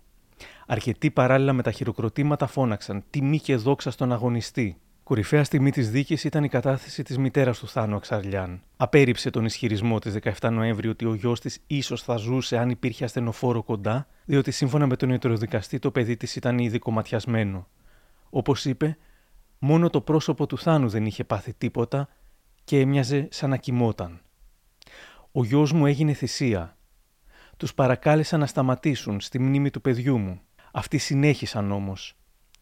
[0.66, 4.76] Αρκετοί παράλληλα με τα χειροκροτήματα φώναξαν «Τιμή και δόξα στον αγωνιστή»,
[5.10, 8.62] Κορυφαία στιγμή της δίκης ήταν η κατάθεση της μητέρας του Θάνου Αξαρλιάν.
[8.76, 13.04] Απέριψε τον ισχυρισμό της 17 Νοέμβρη ότι ο γιος της ίσως θα ζούσε αν υπήρχε
[13.04, 17.68] ασθενοφόρο κοντά, διότι σύμφωνα με τον ιατροδικαστή το παιδί της ήταν ήδη κομματιασμένο.
[18.30, 18.96] Όπως είπε,
[19.58, 22.08] μόνο το πρόσωπο του Θάνου δεν είχε πάθει τίποτα
[22.64, 24.20] και έμοιαζε σαν να κοιμόταν.
[25.32, 26.76] Ο γιος μου έγινε θυσία.
[27.56, 30.40] Τους παρακάλεσα να σταματήσουν στη μνήμη του παιδιού μου.
[30.72, 32.16] Αυτοί συνέχισαν όμως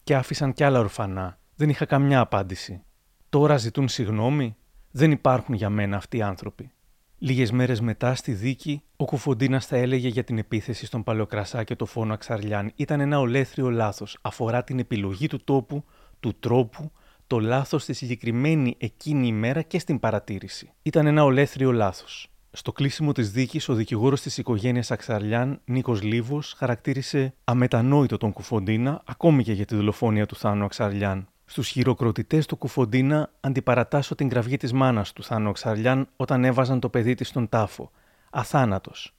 [0.05, 2.83] και άφησαν κι άλλα ορφανά δεν είχα καμιά απάντηση.
[3.29, 4.57] Τώρα ζητούν συγγνώμη.
[4.91, 6.71] Δεν υπάρχουν για μένα αυτοί οι άνθρωποι.
[7.19, 11.77] Λίγες μέρες μετά, στη δίκη, ο Κουφοντίνας θα έλεγε για την επίθεση στον Παλαιοκρασά και
[11.77, 14.19] το φόνο Αξαριάν ήταν ένα ολέθριο λάθος.
[14.21, 15.85] Αφορά την επιλογή του τόπου,
[16.21, 16.93] του τρόπου,
[17.27, 20.73] το λάθος στη συγκεκριμένη εκείνη ημέρα και στην παρατήρηση.
[20.83, 22.29] Ήταν ένα ολέθριο λάθος.
[22.51, 29.03] Στο κλείσιμο της δίκης, ο δικηγόρος της οικογένειας Αξαριάν, Νίκος Λίβος, χαρακτήρισε αμετανόητο τον Κουφοντίνα,
[29.07, 31.29] ακόμη και για τη δολοφόνια του Θάνου Αξαριάν.
[31.51, 36.89] Στους χειροκροτητές του Κουφοντίνα αντιπαρατάσσω την κραυγή της μάνας του Θάνο Ξαρλιάν όταν έβαζαν το
[36.89, 37.91] παιδί της στον τάφο.
[38.31, 39.15] Αθάνατος.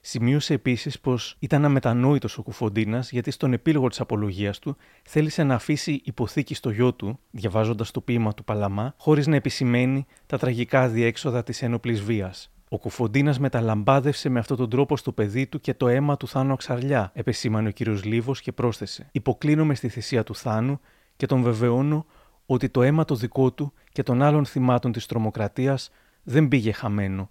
[0.00, 5.54] Σημείωσε επίσης πως ήταν αμετανόητος ο Κουφοντίνας γιατί στον επίλογο της απολογίας του θέλησε να
[5.54, 10.88] αφήσει υποθήκη στο γιο του, διαβάζοντας το ποίημα του Παλαμά, χωρίς να επισημαίνει τα τραγικά
[10.88, 12.52] διέξοδα της ένοπλης βίας.
[12.68, 16.52] Ο Κουφοντίνας μεταλαμπάδευσε με αυτόν τον τρόπο στο παιδί του και το αίμα του Θάνου
[16.52, 18.04] Αξαρλιά, επεσήμανε ο κ.
[18.04, 19.08] Λίβος και πρόσθεσε.
[19.12, 20.80] Υποκλίνομαι στη θυσία του Θάνου
[21.18, 22.06] και τον βεβαιώνω
[22.46, 25.90] ότι το αίμα το δικό του και των άλλων θυμάτων της τρομοκρατίας
[26.22, 27.30] δεν πήγε χαμένο.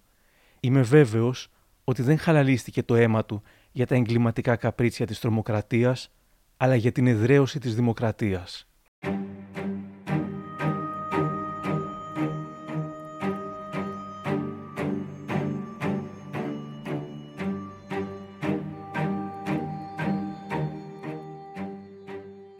[0.60, 1.48] Είμαι βέβαιος
[1.84, 6.10] ότι δεν χαλαλίστηκε το αίμα του για τα εγκληματικά καπρίτσια της τρομοκρατίας,
[6.56, 8.68] αλλά για την εδραίωση της δημοκρατίας.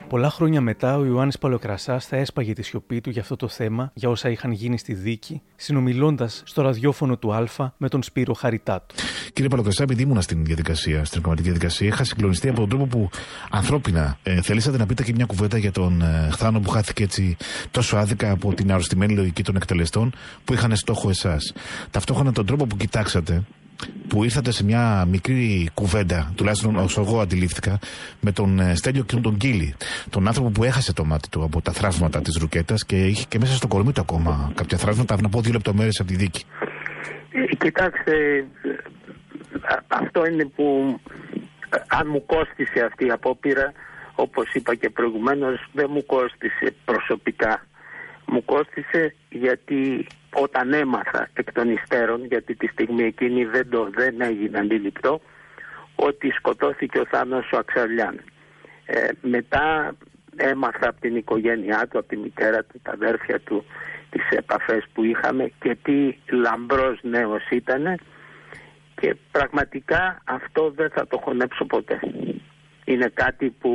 [0.09, 3.91] Πολλά χρόνια μετά, ο Ιωάννης Παλοκρασά θα έσπαγε τη σιωπή του για αυτό το θέμα,
[3.95, 8.95] για όσα είχαν γίνει στη δίκη, συνομιλώντας στο ραδιόφωνο του Α με τον Σπύρο Χαριτάτο.
[9.33, 13.11] Κύριε Παλοκρασά, επειδή ήμουνα στην διαδικασία, στην κομματική διαδικασία, είχα συγκλονιστεί από τον τρόπο που
[13.51, 17.37] ανθρώπινα ε, θελήσατε να πείτε και μια κουβέντα για τον ε, Χθάνο που χάθηκε έτσι
[17.71, 20.13] τόσο άδικα από την αρρωστημένη λογική των εκτελεστών
[20.45, 21.53] που είχαν στόχο εσάς.
[21.91, 23.43] Ταυτόχρονα τον τρόπο που κοιτάξατε
[24.09, 27.79] που ήρθατε σε μια μικρή κουβέντα, τουλάχιστον όσο εγώ αντιλήφθηκα,
[28.21, 29.75] με τον ε, Στέλιο και τον Κίλι.
[30.11, 33.39] Τον άνθρωπο που έχασε το μάτι του από τα θράσματα της Ρουκέτας και είχε και
[33.39, 35.17] μέσα στο κορμί του ακόμα κάποια θράσματα.
[35.23, 36.45] Να πω δύο λεπτομέρειες από τη δίκη.
[37.33, 38.13] Ε, κοιτάξτε,
[39.89, 40.99] αυτό είναι που
[41.89, 43.73] αν μου κόστησε αυτή η απόπειρα,
[44.15, 47.67] όπως είπα και προηγουμένως, δεν μου κόστησε προσωπικά.
[48.27, 54.21] Μου κόστησε γιατί όταν έμαθα εκ των υστέρων, γιατί τη στιγμή εκείνη δεν, το, δεν
[54.21, 55.21] έγινε αντιληπτό,
[55.95, 58.21] ότι σκοτώθηκε ο Θάνος ο Αξαλιάν.
[58.87, 59.95] Ε, μετά
[60.37, 63.65] έμαθα από την οικογένειά του, από τη μητέρα του, τα αδέρφια του,
[64.11, 67.95] τις επαφές που είχαμε και τι λαμπρός νέος ήτανε
[69.01, 72.01] και πραγματικά αυτό δεν θα το χωνέψω ποτέ.
[72.85, 73.71] Είναι κάτι που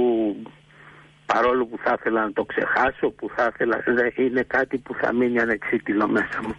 [1.34, 3.84] παρόλο που θα ήθελα να το ξεχάσω, που θα ήθελα,
[4.16, 6.56] είναι κάτι που θα μείνει ανεξίτηλο μέσα μου.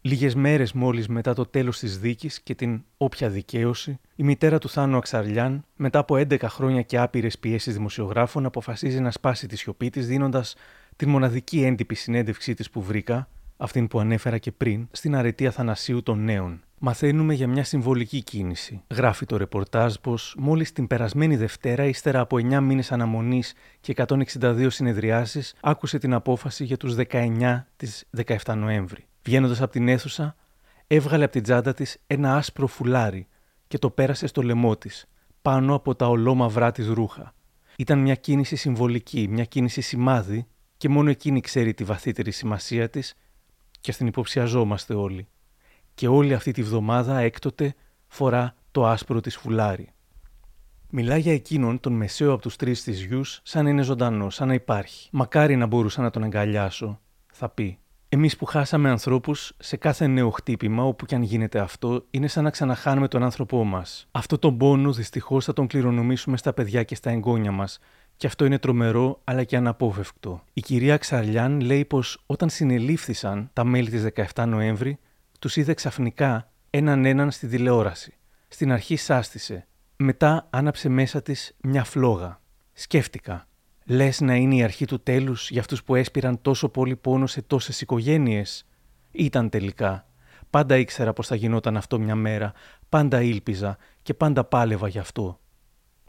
[0.00, 4.68] Λίγες μέρες μόλις μετά το τέλος της δίκης και την όποια δικαίωση, η μητέρα του
[4.68, 9.90] Θάνου Αξαρλιάν, μετά από 11 χρόνια και άπειρες πιέσεις δημοσιογράφων, αποφασίζει να σπάσει τη σιωπή
[9.90, 10.56] της, δίνοντας
[10.96, 16.02] την μοναδική έντυπη συνέντευξή της που βρήκα, αυτήν που ανέφερα και πριν, στην αρετή Αθανασίου
[16.02, 16.62] των Νέων.
[16.78, 18.82] Μαθαίνουμε για μια συμβολική κίνηση.
[18.90, 24.66] Γράφει το ρεπορτάζ πως μόλις την περασμένη Δευτέρα, ύστερα από 9 μήνες αναμονής και 162
[24.70, 29.06] συνεδριάσεις, άκουσε την απόφαση για τους 19 της 17 Νοέμβρη.
[29.24, 30.36] Βγαίνοντας από την αίθουσα,
[30.86, 33.26] έβγαλε από την τσάντα της ένα άσπρο φουλάρι
[33.68, 35.06] και το πέρασε στο λαιμό της,
[35.42, 37.34] πάνω από τα ολόμαυρά της ρούχα.
[37.76, 43.14] Ήταν μια κίνηση συμβολική, μια κίνηση σημάδι και μόνο εκείνη ξέρει τη βαθύτερη σημασία της
[43.84, 45.28] και στην υποψιαζόμαστε όλοι.
[45.94, 47.74] Και όλη αυτή τη βδομάδα έκτοτε
[48.06, 49.92] φορά το άσπρο της φουλάρι.
[50.90, 54.48] Μιλά για εκείνον τον μεσαίο από τους τρεις της γιους σαν να είναι ζωντανό, σαν
[54.48, 55.08] να υπάρχει.
[55.12, 57.00] Μακάρι να μπορούσα να τον αγκαλιάσω,
[57.32, 57.78] θα πει.
[58.08, 62.44] Εμείς που χάσαμε ανθρώπους, σε κάθε νέο χτύπημα, όπου και αν γίνεται αυτό, είναι σαν
[62.44, 64.08] να ξαναχάνουμε τον άνθρωπό μας.
[64.10, 67.78] Αυτό τον πόνο δυστυχώς θα τον κληρονομήσουμε στα παιδιά και στα εγγόνια μας,
[68.16, 70.42] και αυτό είναι τρομερό αλλά και αναπόφευκτο.
[70.52, 74.98] Η κυρία Ξαρλιάν λέει πως όταν συνελήφθησαν τα μέλη της 17 Νοέμβρη,
[75.38, 78.14] τους είδε ξαφνικά έναν έναν στη τηλεόραση.
[78.48, 79.66] Στην αρχή σάστησε.
[79.96, 82.40] Μετά άναψε μέσα της μια φλόγα.
[82.72, 83.48] Σκέφτηκα.
[83.84, 87.42] Λες να είναι η αρχή του τέλους για αυτούς που έσπηραν τόσο πολύ πόνο σε
[87.42, 88.66] τόσες οικογένειες;
[89.10, 90.06] Ήταν τελικά.
[90.50, 92.52] Πάντα ήξερα πως θα γινόταν αυτό μια μέρα.
[92.88, 95.38] Πάντα ήλπιζα και πάντα πάλευα γι' αυτό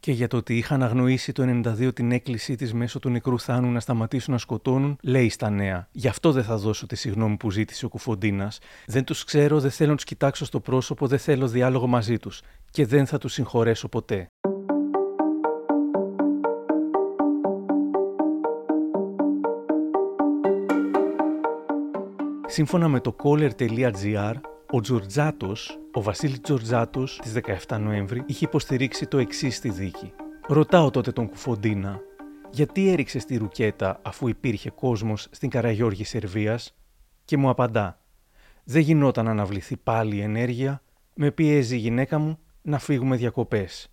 [0.06, 3.72] και για το ότι είχαν αγνοήσει το 92 την έκκλησή της μέσω του νεκρού θάνου
[3.72, 5.88] να σταματήσουν να σκοτώνουν, λέει στα νέα.
[5.92, 8.60] Γι' αυτό δεν θα δώσω τη συγνώμη που ζήτησε ο Κουφοντίνας.
[8.86, 12.42] Δεν τους ξέρω, δεν θέλω να τους κοιτάξω στο πρόσωπο, δεν θέλω διάλογο μαζί τους.
[12.72, 14.28] Και δεν θα τους συγχωρέσω ποτέ.
[22.48, 24.34] Σύμφωνα με το caller.gr,
[24.72, 27.34] ο Τζορτζάτος, ο Βασίλης Τζορτζάτος, της
[27.68, 30.14] 17 Νοέμβρη, είχε υποστηρίξει το εξής στη δίκη.
[30.48, 32.00] Ρωτάω τότε τον Κουφοντίνα,
[32.52, 36.76] γιατί έριξε στη ρουκέτα αφού υπήρχε κόσμος στην Καραγιώργη Σερβίας,
[37.26, 38.00] και μου απαντά,
[38.64, 40.82] δεν γινόταν να αναβληθεί πάλι η ενέργεια,
[41.14, 43.90] με πιέζει η γυναίκα μου να φύγουμε διακοπές.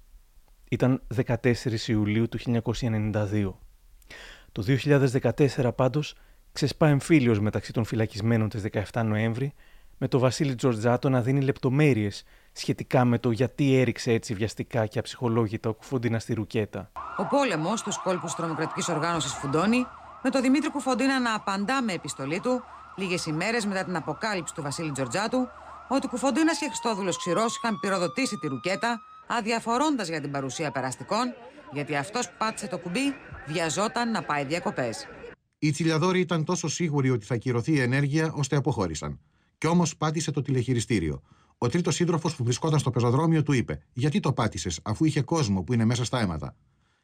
[0.71, 3.53] Ήταν 14 Ιουλίου του 1992.
[4.53, 6.15] Το 2014 πάντως
[6.53, 9.55] ξεσπά εμφύλιος μεταξύ των φυλακισμένων της 17 Νοέμβρη
[10.03, 14.99] με τον Βασίλη Τζορτζάτο να δίνει λεπτομέρειες σχετικά με το γιατί έριξε έτσι βιαστικά και
[14.99, 16.93] αψυχολόγητα ο Κουφοντίνα στη Ρουκέτα.
[17.17, 19.87] Ο πόλεμος στους κόλπους τρομοκρατικής οργάνωσης Φουντώνη,
[20.23, 22.63] με τον Δημήτρη Κουφοντίνα να απαντά με επιστολή του,
[22.97, 25.49] λίγες ημέρες μετά την αποκάλυψη του Βασίλη Τζορτζάτου,
[25.89, 31.35] ότι Κουφοντίνα και Χριστόδουλος Ξηρός είχαν πυροδοτήσει τη Ρουκέτα, αδιαφορώντας για την παρουσία περαστικών,
[31.73, 33.15] γιατί αυτός που πάτησε το κουμπί
[33.47, 35.09] βιαζόταν να πάει διακοπές.
[35.59, 39.21] Οι τσιλιαδόροι ήταν τόσο σίγουροι ότι θα κυρωθεί η ενέργεια, ώστε αποχώρησαν.
[39.63, 41.23] Κι όμως πάτησε το τηλεχειριστήριο.
[41.59, 45.63] Ο τρίτος σύντροφος που βρισκόταν στο πεζοδρόμιο του είπε: Γιατί το πάτησες, αφού είχε κόσμο
[45.63, 46.57] που είναι μέσα στα αίματα.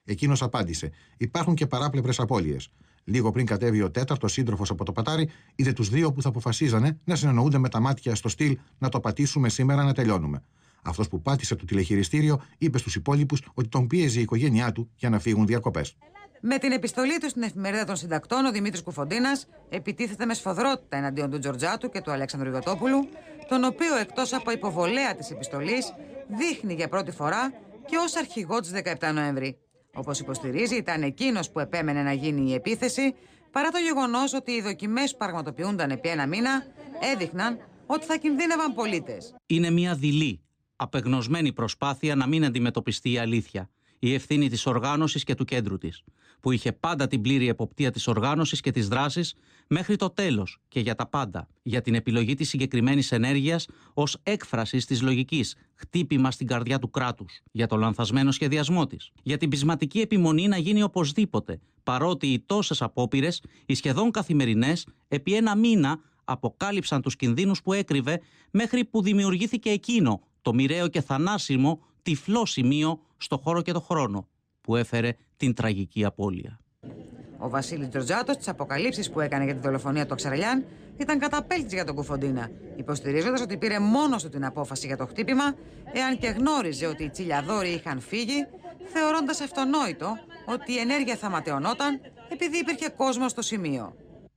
[0.04, 2.70] Εκείνος απάντησε: Υπάρχουν και παράπλευρες απώλειες.
[3.04, 6.98] Λίγο πριν κατέβει ο τέταρτος σύντροφος από το πατάρι, είδε τους δύο που θα αποφασίζανε
[7.04, 10.42] να συνεννοούνται με τα μάτια στο στυλ να το πατήσουμε σήμερα να τελειώνουμε.
[10.82, 15.10] Αυτός που πάτησε το τηλεχειριστήριο είπε στους υπόλοιπους ότι τον πίεζε η οικογένειά του για
[15.10, 15.96] να φύγουν διακοπές.
[16.40, 21.30] Με την επιστολή του στην εφημερίδα των συντακτών, ο Δημήτρης Κουφοντίνας επιτίθεται με σφοδρότητα εναντίον
[21.30, 23.08] του Τζορτζάτου και του Αλέξανδρου Ιωτόπουλου,
[23.48, 25.92] τον οποίο εκτός από υποβολέα της επιστολής
[26.28, 27.52] δείχνει για πρώτη φορά
[27.86, 29.58] και ως αρχηγό της 17 Νοέμβρη.
[29.94, 33.14] Όπως υποστηρίζει, ήταν εκείνος που επέμενε να γίνει η επίθεση,
[33.50, 36.66] παρά το γεγονός ότι οι δοκιμές που πραγματοποιούνταν επί ένα μήνα
[37.14, 39.34] έδειχναν ότι θα κινδύνευαν πολίτες.
[39.46, 40.40] Είναι μια δειλή,
[40.76, 46.02] απεγνωσμένη προσπάθεια να μην αντιμετωπιστεί η αλήθεια η ευθύνη της οργάνωσης και του κέντρου της,
[46.40, 49.34] που είχε πάντα την πλήρη εποπτεία της οργάνωσης και της δράσης
[49.66, 54.84] μέχρι το τέλος και για τα πάντα, για την επιλογή της συγκεκριμένης ενέργειας ως έκφρασης
[54.84, 60.00] της λογικής, χτύπημα στην καρδιά του κράτους, για το λανθασμένο σχεδιασμό της, για την πεισματική
[60.00, 67.02] επιμονή να γίνει οπωσδήποτε, παρότι οι τόσες απόπειρες, οι σχεδόν καθημερινές, επί ένα μήνα αποκάλυψαν
[67.02, 68.20] τους κινδύνους που έκρυβε
[68.50, 74.28] μέχρι που δημιουργήθηκε εκείνο το μοιραίο και θανάσιμο τυφλό σημείο στο χώρο και το χρόνο
[74.60, 76.60] που έφερε την τραγική απώλεια.
[77.38, 80.64] Ο Βασίλης Τζορτζάτος, τις αποκαλύψεις που έκανε για τη δολοφονία του Αξαραλιάν,
[80.96, 85.54] ήταν καταπέλτης για τον Κουφοντίνα, υποστηρίζοντας ότι πήρε μόνος του την απόφαση για το χτύπημα,
[85.92, 88.46] εάν και γνώριζε ότι οι τσιλιαδόροι είχαν φύγει,
[88.92, 90.16] θεωρώντας αυτονόητο
[90.46, 92.00] ότι η ενέργεια θα ματαιωνόταν
[92.32, 93.94] επειδή υπήρχε κόσμος στο σημείο.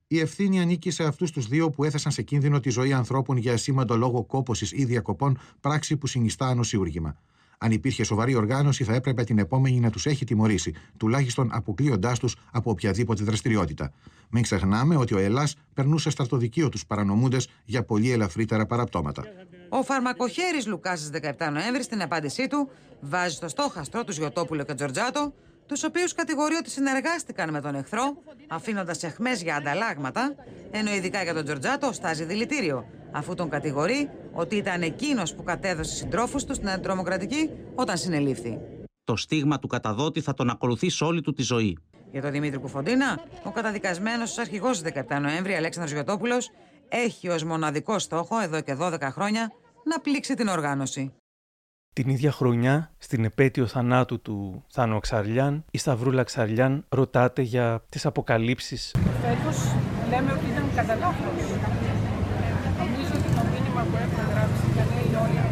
[0.07, 3.53] Η ευθύνη ανήκει σε αυτούς τους δύο που έθεσαν σε κίνδυνο τη ζωή ανθρώπων για
[3.53, 7.17] ασήμαντο λόγο κόποση ή διακοπών, πράξη που συνιστά ανοσιούργημα.
[7.63, 12.35] Αν υπήρχε σοβαρή οργάνωση, θα έπρεπε την επόμενη να τους έχει τιμωρήσει, τουλάχιστον αποκλείοντάς τους
[12.51, 13.91] από οποιαδήποτε δραστηριότητα.
[14.29, 19.23] Μην ξεχνάμε ότι ο Ελλά περνούσε στρατοδικείο τους παρανομούντες για πολύ ελαφρύτερα παραπτώματα.
[19.69, 22.69] Ο φαρμακοχέρης Λουκά στι 17 Νοέμβρη στην απάντησή του
[23.01, 25.33] βάζει στο στόχαστρο τους Γιωτόπουλο και Τζορτζάτο
[25.65, 30.35] τους οποίους κατηγορεί ότι συνεργάστηκαν με τον εχθρό, αφήνοντας εχμέ για ανταλλάγματα,
[30.71, 35.95] ενώ ειδικά για τον Τζορτζάτο στάζει δηλητήριο, αφού τον κατηγορεί ότι ήταν εκείνος που κατέδωσε
[35.95, 38.57] συντρόφους του στην αντιτρομοκρατική όταν συνελήφθη.
[39.03, 41.77] Το στίγμα του καταδότη θα τον ακολουθεί σε όλη του τη ζωή.
[42.11, 46.49] Για τον Δημήτρη Κουφοντίνα, ο καταδικασμένος ως αρχηγός 17 Νοέμβρη, Αλέξανδρος Γιωτόπουλος,
[46.89, 49.51] έχει ως μοναδικό στόχο εδώ και 12 χρόνια
[49.83, 51.13] να πλήξει την οργάνωση.
[51.93, 58.05] Την ίδια χρονιά, στην επέτειο θανάτου του Θάνο Αξαρλιάν, η Σταυρούλα Αξαρλιάν ρωτάτε για τις
[58.05, 58.95] αποκαλύψεις.
[59.21, 59.57] Φέτος
[60.09, 61.25] λέμε ότι ήταν κατά λάθος.
[62.77, 65.45] Νομίζω ότι το μήνυμα που έχουμε γράψει τα λέει όλα.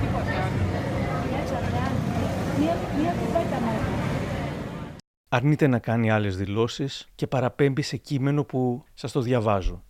[0.00, 0.62] Τίποτε άλλο.
[5.28, 9.82] Αρνείται να κάνει άλλες δηλώσεις και παραπέμπει σε κείμενο που σας το διαβάζω.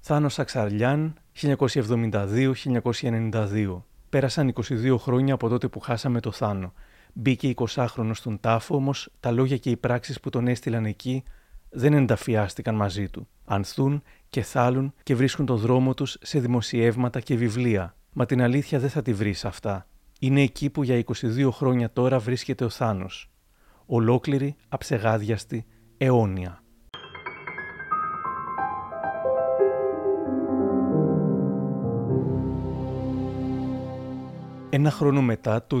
[0.00, 6.72] Θάνος Αξαρλιάν, 1972-1992 Πέρασαν 22 χρόνια από τότε που χάσαμε το Θάνο.
[7.12, 11.24] Μπήκε 20χρονο στον τάφο, όμως τα λόγια και οι πράξεις που τον έστειλαν εκεί
[11.70, 13.28] δεν ενταφιάστηκαν μαζί του.
[13.44, 14.02] Ανθούν
[14.32, 17.96] και θάλουν και βρίσκουν το δρόμο τους σε δημοσιεύματα και βιβλία.
[18.12, 19.86] Μα την αλήθεια δεν θα τη βρεις αυτά.
[20.20, 23.30] Είναι εκεί που για 22 χρόνια τώρα βρίσκεται ο Θάνος.
[23.86, 25.66] Ολόκληρη, αψεγάδιαστη,
[25.96, 26.61] αιώνια.
[34.74, 35.80] Ένα χρόνο μετά, το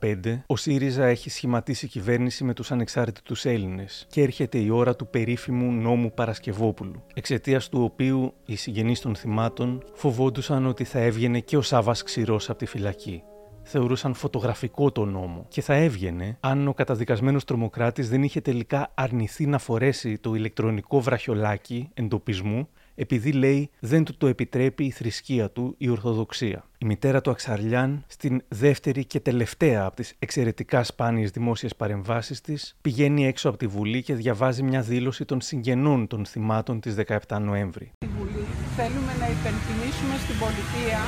[0.00, 5.06] 2015, ο ΣΥΡΙΖΑ έχει σχηματίσει κυβέρνηση με τους ανεξάρτητους Έλληνες και έρχεται η ώρα του
[5.06, 11.56] περίφημου νόμου Παρασκευόπουλου, εξαιτίας του οποίου οι συγγενείς των θυμάτων φοβόντουσαν ότι θα έβγαινε και
[11.56, 13.22] ο Σάβας Ξηρός από τη φυλακή.
[13.62, 19.46] Θεωρούσαν φωτογραφικό το νόμο και θα έβγαινε αν ο καταδικασμένος τρομοκράτης δεν είχε τελικά αρνηθεί
[19.46, 25.74] να φορέσει το ηλεκτρονικό βραχιολάκι εντοπισμού επειδή λέει δεν του το επιτρέπει η θρησκεία του,
[25.78, 26.64] η Ορθοδοξία.
[26.78, 32.76] Η μητέρα του Αξαρλιάν, στην δεύτερη και τελευταία από τις εξαιρετικά σπάνιες δημόσιες παρεμβάσεις της,
[32.80, 36.94] πηγαίνει έξω από τη Βουλή και διαβάζει μια δήλωση των συγγενών των θυμάτων της
[37.28, 37.92] 17 Νοέμβρη.
[37.96, 38.44] Στη Βουλή
[38.76, 41.00] θέλουμε να υπενθυμίσουμε στην πολιτεία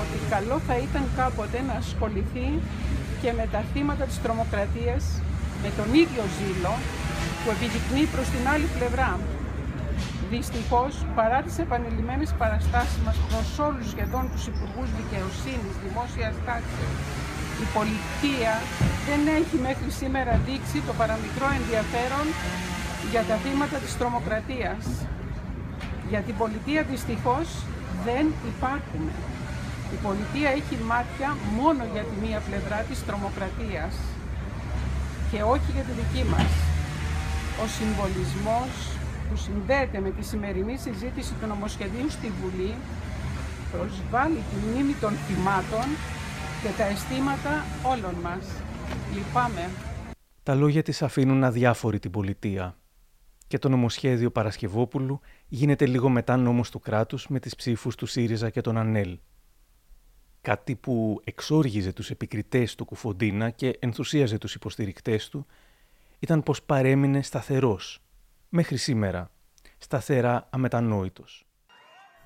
[0.00, 2.48] ότι καλό θα ήταν κάποτε να ασχοληθεί
[3.22, 5.04] και με τα θύματα της τρομοκρατίας
[5.62, 6.72] με τον ίδιο ζήλο
[7.40, 9.10] που επιδεικνύει προς την άλλη πλευρά
[10.30, 16.92] Δυστυχώς, παρά τις επανειλημμένες παραστάσεις μας προς όλους σχεδόν τους υπουργούς δικαιοσύνης, δημόσιας τάξης,
[17.64, 18.54] η πολιτεία
[19.08, 22.26] δεν έχει μέχρι σήμερα δείξει το παραμικρό ενδιαφέρον
[23.12, 24.82] για τα θύματα της τρομοκρατίας.
[26.10, 27.48] Για την πολιτεία δυστυχώς
[28.06, 29.12] δεν υπάρχουμε.
[29.94, 31.28] Η πολιτεία έχει μάτια
[31.60, 33.92] μόνο για τη μία πλευρά της τρομοκρατίας
[35.30, 36.52] και όχι για τη δική μας.
[37.62, 38.72] Ο συμβολισμός,
[39.28, 42.74] που συνδέεται με τη σημερινή συζήτηση του νομοσχεδίου στη Βουλή
[43.72, 45.84] προσβάλλει τη μνήμη των θυμάτων
[46.62, 48.46] και τα αισθήματα όλων μας.
[49.14, 49.70] Λυπάμαι.
[50.42, 52.76] Τα λόγια της αφήνουν αδιάφορη την πολιτεία
[53.46, 58.50] και το νομοσχέδιο Παρασκευόπουλου γίνεται λίγο μετά νόμος του κράτους με τις ψήφους του ΣΥΡΙΖΑ
[58.50, 59.18] και των ΑΝΕΛ.
[60.40, 65.46] Κάτι που εξόργιζε τους επικριτές του Κουφοντίνα και ενθουσίαζε τους υποστηρικτές του
[66.18, 68.02] ήταν πως παρέμεινε σταθερός
[68.48, 69.30] μέχρι σήμερα,
[69.78, 71.48] σταθερά αμετανόητος.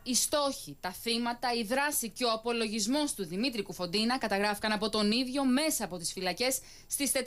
[0.04, 5.10] Οι στόχοι, τα θύματα, η δράση και ο απολογισμός του Δημήτρη Κουφοντίνα καταγράφηκαν από τον
[5.10, 7.18] ίδιο μέσα από τις φυλακές στις 486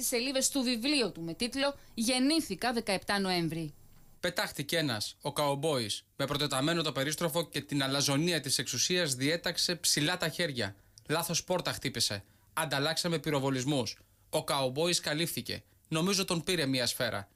[0.00, 3.74] σελίδες του βιβλίου του με τίτλο Γεννήθηκα 17 Νοέμβρη.
[4.20, 10.16] Πετάχτηκε ένας, ο Καομπόη, με προτεταμένο το περίστροφο και την αλαζονία της εξουσίας διέταξε ψηλά
[10.16, 10.74] τα χέρια.
[11.08, 12.24] Λάθος πόρτα χτύπησε.
[12.52, 13.98] Ανταλλάξαμε πυροβολισμούς.
[14.30, 15.62] Ο καουμπόης καλύφθηκε.
[15.88, 17.28] Νομίζω τον πήρε μία σφαίρα.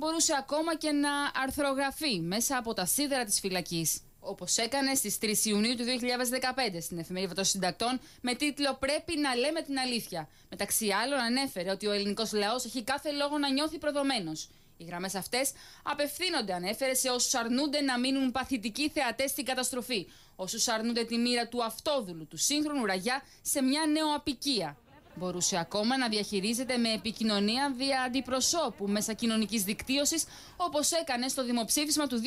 [0.00, 1.10] Μπορούσε ακόμα και να
[1.42, 4.00] αρθρογραφεί μέσα από τα σίδερα της φυλακής.
[4.20, 9.34] Όπως έκανε στις 3 Ιουνίου του 2015 στην εφημερίδα των συντακτών με τίτλο Πρέπει να
[9.34, 10.28] λέμε την αλήθεια.
[10.50, 14.48] Μεταξύ άλλων, ανέφερε ότι ο ελληνικός λαός έχει κάθε λόγο να νιώθει προδομένος.
[14.80, 15.52] Οι γραμμές αυτές
[15.82, 20.06] απευθύνονται, ανέφερε, σε όσους αρνούνται να μείνουν παθητικοί θεατές στην καταστροφή.
[20.36, 24.76] Όσους αρνούνται τη μοίρα του αυτόδουλου, του σύγχρονου ραγιά σε μια νεοαπικία.
[25.14, 30.24] Μπορούσε ακόμα να διαχειρίζεται με επικοινωνία δια αντιπροσώπου μέσα κοινωνικής δικτύωσης
[30.56, 32.20] όπως έκανε στο δημοψήφισμα του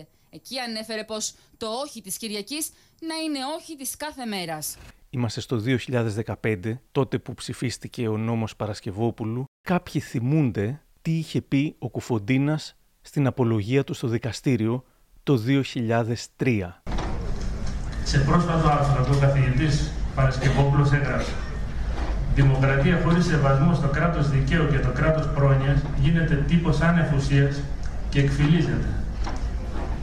[0.00, 0.06] 2015.
[0.30, 4.76] Εκεί ανέφερε πως το όχι της Κυριακής να είναι όχι της κάθε μέρας.
[5.10, 5.62] Είμαστε στο
[6.42, 9.44] 2015, τότε που ψηφίστηκε ο νόμος Παρασκευόπουλου.
[9.60, 14.84] Κάποιοι θυμούνται τι είχε πει ο Κουφοντίνας στην απολογία του στο δικαστήριο
[15.22, 16.70] το 2003.
[18.04, 21.32] Σε πρόσφατο άρθρο, ο καθηγητής Παρασκευόπουλος έγραψε
[22.34, 27.08] Δημοκρατία χωρίς σεβασμό στο κράτος δικαίου και το κράτος πρόνοιας γίνεται τύπος άνευ
[28.08, 28.88] και εκφυλίζεται.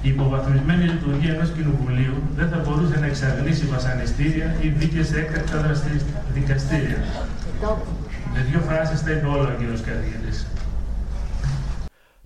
[0.01, 5.71] Η υποβαθμισμένη λειτουργία ενός κοινοβουλίου δεν θα μπορούσε να εξαγλίσει βασανιστήρια ή δίκαιε έκτακτα
[6.33, 6.97] δικαστήρια.
[8.33, 10.45] Με δύο φράσεις τα είπε όλα ο κύριος καθηγητής.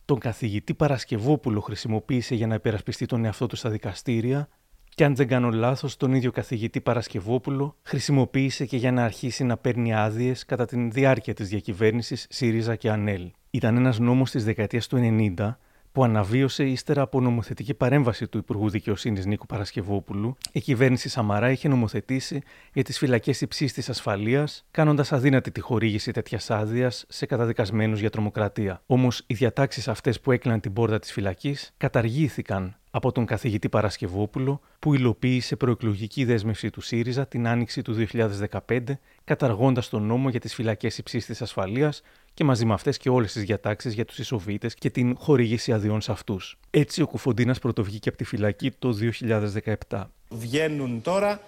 [0.06, 4.48] Τον καθηγητή Παρασκευόπουλο χρησιμοποίησε για να υπερασπιστεί τον εαυτό του στα δικαστήρια
[4.96, 9.58] και αν δεν κάνω λάθος, τον ίδιο καθηγητή Παρασκευόπουλο χρησιμοποίησε και για να αρχίσει να
[9.58, 13.32] παίρνει άδειες κατά τη διάρκεια της διακυβέρνησης ΣΥΡΙΖΑ και ΑΝΕΛ.
[13.50, 14.98] Ήταν ένας νόμος της δεκαετίας του
[15.38, 15.58] 90
[15.96, 21.68] που αναβίωσε ύστερα από νομοθετική παρέμβαση του Υπουργού Δικαιοσύνης Νίκου Παρασκευόπουλου, η κυβέρνηση Σαμαρά είχε
[21.68, 22.42] νομοθετήσει
[22.74, 28.10] για τις φυλακές υψής της ασφαλείας, κάνοντας αδύνατη τη χορήγηση τέτοιας άδειας σε καταδικασμένους για
[28.10, 28.82] τρομοκρατία.
[28.86, 34.62] Όμως οι διατάξεις αυτές που έκλειναν την πόρτα της φυλακής καταργήθηκαν από τον καθηγητή Παρασκευόπουλο,
[34.80, 38.08] που υλοποίησε προεκλογική δέσμευση του ΣΥΡΙΖΑ την άνοιξη του
[38.68, 38.80] 2015,
[39.24, 42.02] καταργώντας τον νόμο για τις φυλακές υψής της ασφαλείας
[42.36, 46.02] και μαζί με αυτές και όλες τις διατάξεις για τους ισοβίτες και την χορήγηση αδειών
[46.02, 46.58] σε αυτούς.
[46.70, 48.98] Έτσι, ο Κουφοντίνας πρωτοβγήκε από τη φυλακή το
[49.90, 50.04] 2017.
[50.30, 51.42] Βγαίνουν τώρα.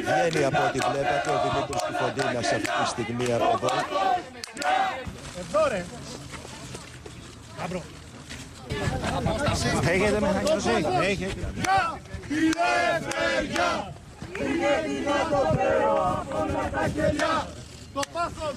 [0.00, 3.68] Βγαίνει από ό,τι βλέπατε ο Δημήτρης Κουφοντίνας αυτή τη στιγμή από εδώ.
[5.38, 5.84] Εδώ ρε.
[9.90, 10.72] Έχετε μηχανισμό,
[11.02, 11.52] έχετε.
[12.28, 12.52] Η
[12.88, 13.92] ελευθερία
[14.40, 17.55] είναι δυνατότερο από όλα τα κελιά.
[17.96, 18.54] Το πάθος.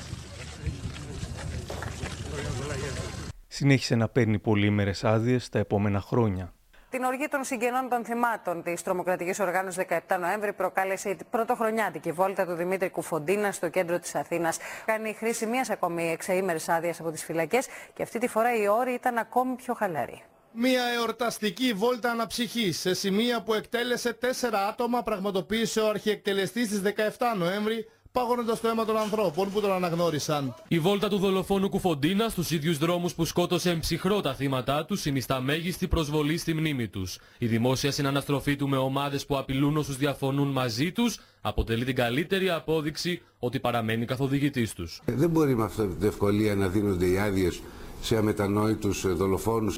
[3.48, 6.54] Συνέχισε να παίρνει πολύμερες άδειες τα επόμενα χρόνια.
[6.90, 12.46] Την οργή των συγγενών των θυμάτων της τρομοκρατικής οργάνωσης 17 Νοέμβρη προκάλεσε η πρωτοχρονιάτικη βόλτα
[12.46, 14.58] του Δημήτρη Κουφοντίνα στο κέντρο της Αθήνας.
[14.86, 18.94] Κάνει χρήση μιας ακόμη εξαήμερης άδειας από τις φυλακές και αυτή τη φορά οι όροι
[18.94, 20.24] ήταν ακόμη πιο χαλαροί.
[20.52, 26.82] Μια εορταστική βόλτα αναψυχής σε σημεία που εκτέλεσε τέσσερα άτομα πραγματοποίησε ο αρχιεκτελεστής της
[27.18, 30.56] 17 Νοέμβρη πάγωνοντας το αίμα των ανθρώπων που τον αναγνώρισαν.
[30.68, 35.42] Η βόλτα του δολοφόνου Κουφοντίνα στους ίδιους δρόμους που σκότωσε ψυχρό τα θύματα τους συνιστά
[35.42, 37.20] μέγιστη προσβολή στη μνήμη τους.
[37.38, 42.50] Η δημόσια συναναστροφή του με ομάδες που απειλούν όσους διαφωνούν μαζί τους αποτελεί την καλύτερη
[42.50, 45.02] απόδειξη ότι παραμένει καθοδηγητής τους.
[45.06, 47.62] Δεν μπορεί με αυτή την ευκολία να δίνονται οι άδειες
[48.02, 49.78] σε αμετανόητους δολοφόνους.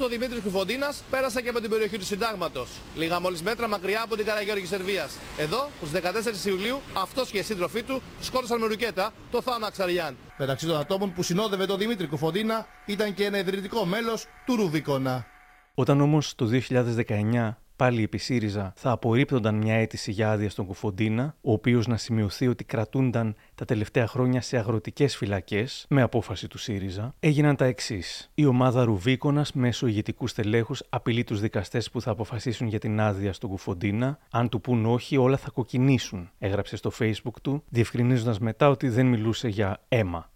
[0.00, 2.68] Ο Δημήτρης Κουφοντίνας πέρασε και από την περιοχή του Συντάγματος.
[2.96, 5.16] Λίγα μόλις μέτρα μακριά από την Καραγιώργη Σερβίας.
[5.38, 10.16] Εδώ, στου 14 Ιουλίου, αυτός και οι σύντροφοί του σκότωσαν με ρουκέτα το Θάμα Αξαριάν.
[10.38, 15.26] Μεταξύ των ατόμων που συνόδευε τον Δημήτρη Κουφοντίνα ήταν και ένα ιδρυτικό μέλος του Ρουβίκονα.
[15.74, 21.36] Όταν όμως το 2019 πάλι επί ΣΥΡΙΖΑ θα απορρίπτονταν μια αίτηση για άδεια στον Κουφοντίνα,
[21.40, 26.58] ο οποίος να σημειωθεί ότι κρατούνταν τα τελευταία χρόνια σε αγροτικές φυλακές, με απόφαση του
[26.58, 28.30] ΣΥΡΙΖΑ, έγιναν τα εξής.
[28.34, 33.32] Η ομάδα Ρουβίκονας μέσω ηγετικού στελέχους απειλεί τους δικαστές που θα αποφασίσουν για την άδεια
[33.32, 34.18] στον Κουφοντίνα.
[34.30, 39.06] Αν του πούν όχι, όλα θα κοκκινήσουν, έγραψε στο Facebook του, διευκρινίζοντας μετά ότι δεν
[39.06, 40.30] μιλούσε για αίμα.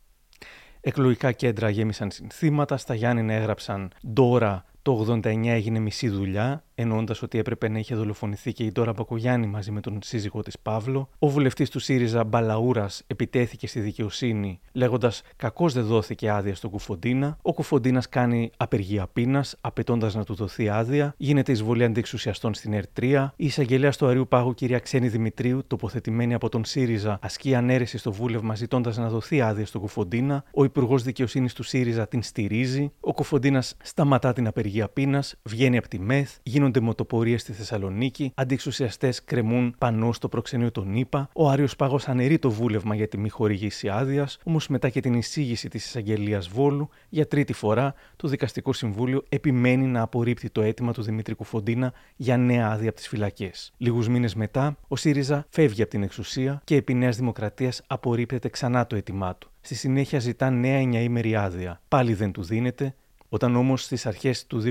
[0.80, 7.38] Εκλογικά κέντρα γέμισαν συνθήματα, στα Γιάννηνα έγραψαν «Ντόρα το 89 έγινε μισή δουλειά, εννοώντας ότι
[7.38, 11.08] έπρεπε να είχε δολοφονηθεί και η Ντόρα Μπακογιάννη μαζί με τον σύζυγό της Παύλο.
[11.18, 17.38] Ο βουλευτής του ΣΥΡΙΖΑ Μπαλαούρας επιτέθηκε στη δικαιοσύνη, λέγοντας Κακώς δεν δόθηκε άδεια στον Κουφοντίνα.
[17.42, 21.14] Ο Κουφοντίνας κάνει απεργία πείνας, απαιτώντας να του δοθεί άδεια.
[21.16, 23.32] Γίνεται εισβολή αντιεξουσιαστών στην ΕΡΤ3.
[23.36, 28.12] Η εισαγγελέα του Αρίου Πάγου, κυρία Ξένη Δημητρίου, τοποθετημένη από τον ΣΥΡΙΖΑ, ασκεί ανέρεση στο
[28.12, 30.44] βούλευμα ζητώντας να δοθεί άδεια στον Κουφοντίνα.
[30.54, 32.92] Ο Υπουργός Δικαιοσύνης του ΣΥΡΙΖΑ την στηρίζει.
[33.00, 36.30] Ο Κουφοντίνας σταματά την απεργία πείνας, βγαίνει από τη ΜΕΘ,
[36.62, 42.38] γίνονται μοτοπορίες στη Θεσσαλονίκη, αντιεξουσιαστές κρεμούν πανό στο προξενείο των ΗΠΑ, ο Άριος Πάγος αναιρεί
[42.38, 46.88] το βούλευμα για τη μη χορηγήση άδειας, όμως μετά και την εισήγηση της εισαγγελίας Βόλου,
[47.08, 52.36] για τρίτη φορά το Δικαστικό Συμβούλιο επιμένει να απορρίπτει το αίτημα του Δημήτρη Κουφοντίνα για
[52.36, 53.72] νέα άδεια από τις φυλακές.
[53.76, 58.86] Λίγους μήνες μετά, ο ΣΥΡΙΖΑ φεύγει από την εξουσία και επί Νέας Δημοκρατίας απορρίπτεται ξανά
[58.86, 59.50] το αίτημά του.
[59.60, 61.80] Στη συνέχεια ζητά νέα εννιαήμερη άδεια.
[61.88, 62.94] Πάλι δεν του δίνεται,
[63.34, 64.62] όταν όμως στις αρχές του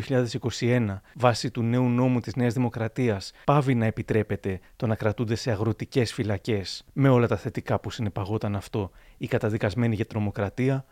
[0.60, 5.52] 2021, βάσει του νέου νόμου της Νέας Δημοκρατίας, πάβει να επιτρέπεται το να κρατούνται σε
[5.52, 10.86] αγροτικές φυλακές, με όλα τα θετικά που συνεπαγόταν αυτό, οι καταδικασμένοι για τρομοκρατία,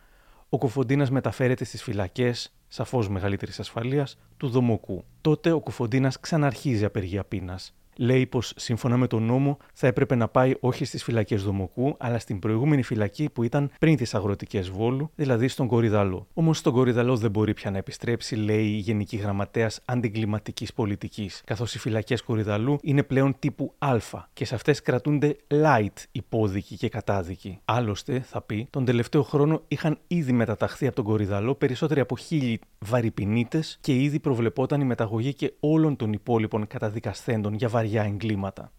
[0.49, 5.03] ο Κουφοντίνας μεταφέρεται στις φυλακές, σαφώς μεγαλύτερης ασφαλείας, του Δομοκού.
[5.21, 10.27] Τότε ο Κουφοντίνας ξαναρχίζει απεργία πείνας λέει πως σύμφωνα με τον νόμο θα έπρεπε να
[10.27, 15.11] πάει όχι στις φυλακές Δομοκού, αλλά στην προηγούμενη φυλακή που ήταν πριν τις αγροτικές Βόλου,
[15.15, 16.27] δηλαδή στον Κορυδαλό.
[16.33, 21.75] Όμως στον Κορυδαλό δεν μπορεί πια να επιστρέψει, λέει η Γενική Γραμματέας Αντιγκλιματικής Πολιτικής, καθώς
[21.75, 23.97] οι φυλακές Κορυδαλού είναι πλέον τύπου Α
[24.33, 27.59] και σε αυτές κρατούνται light υπόδικοι και κατάδικοι.
[27.65, 32.59] Άλλωστε, θα πει, τον τελευταίο χρόνο είχαν ήδη μεταταχθεί από τον Κορυδαλό περισσότεροι από χίλιοι
[32.79, 38.71] βαρυπινίτες και ήδη προβλεπόταν η μεταγωγή και όλων των υπόλοιπων καταδικασθέντων για βαριά βαριά εγκλήματα.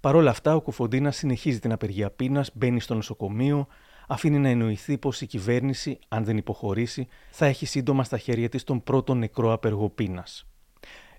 [0.00, 3.66] Παρ' όλα αυτά, ο Κουφοντίνας συνεχίζει την απεργία πείνας, μπαίνει στο νοσοκομείο,
[4.08, 8.64] αφήνει να εννοηθεί πως η κυβέρνηση, αν δεν υποχωρήσει, θα έχει σύντομα στα χέρια της
[8.64, 10.46] τον πρώτο νεκρό απεργό πείνας.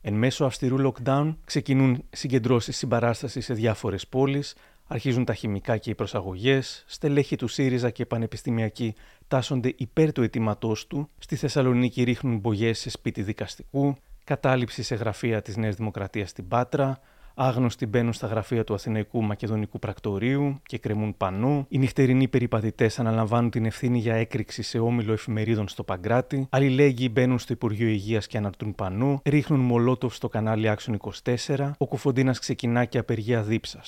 [0.01, 4.55] Εν μέσω αυστηρού lockdown ξεκινούν συγκεντρώσεις συμπαράστασης σε διάφορες πόλεις,
[4.87, 8.95] αρχίζουν τα χημικά και οι προσαγωγές, στελέχη του ΣΥΡΙΖΑ και πανεπιστημιακοί
[9.27, 13.97] τάσσονται υπέρ του αιτήματός του, στη Θεσσαλονίκη ρίχνουν μπογιές σε σπίτι δικαστικού,
[14.31, 16.99] κατάληψη σε γραφεία της Νέας Δημοκρατίας στην Πάτρα,
[17.35, 21.65] άγνωστοι μπαίνουν στα γραφεία του Αθηναϊκού Μακεδονικού Πρακτορείου και κρεμούν πανού.
[21.69, 26.47] Οι νυχτερινοί περιπατητές αναλαμβάνουν την ευθύνη για έκρηξη σε όμιλο εφημερίδων στο Παγκράτη.
[26.49, 29.21] Αλληλέγγυοι μπαίνουν στο Υπουργείο Υγείας και αναρτούν πανού.
[29.25, 31.71] Ρίχνουν μολότοφ στο κανάλι Άξιον 24.
[31.77, 33.81] Ο Κουφοντίνας ξεκινά και απεργία δίψα.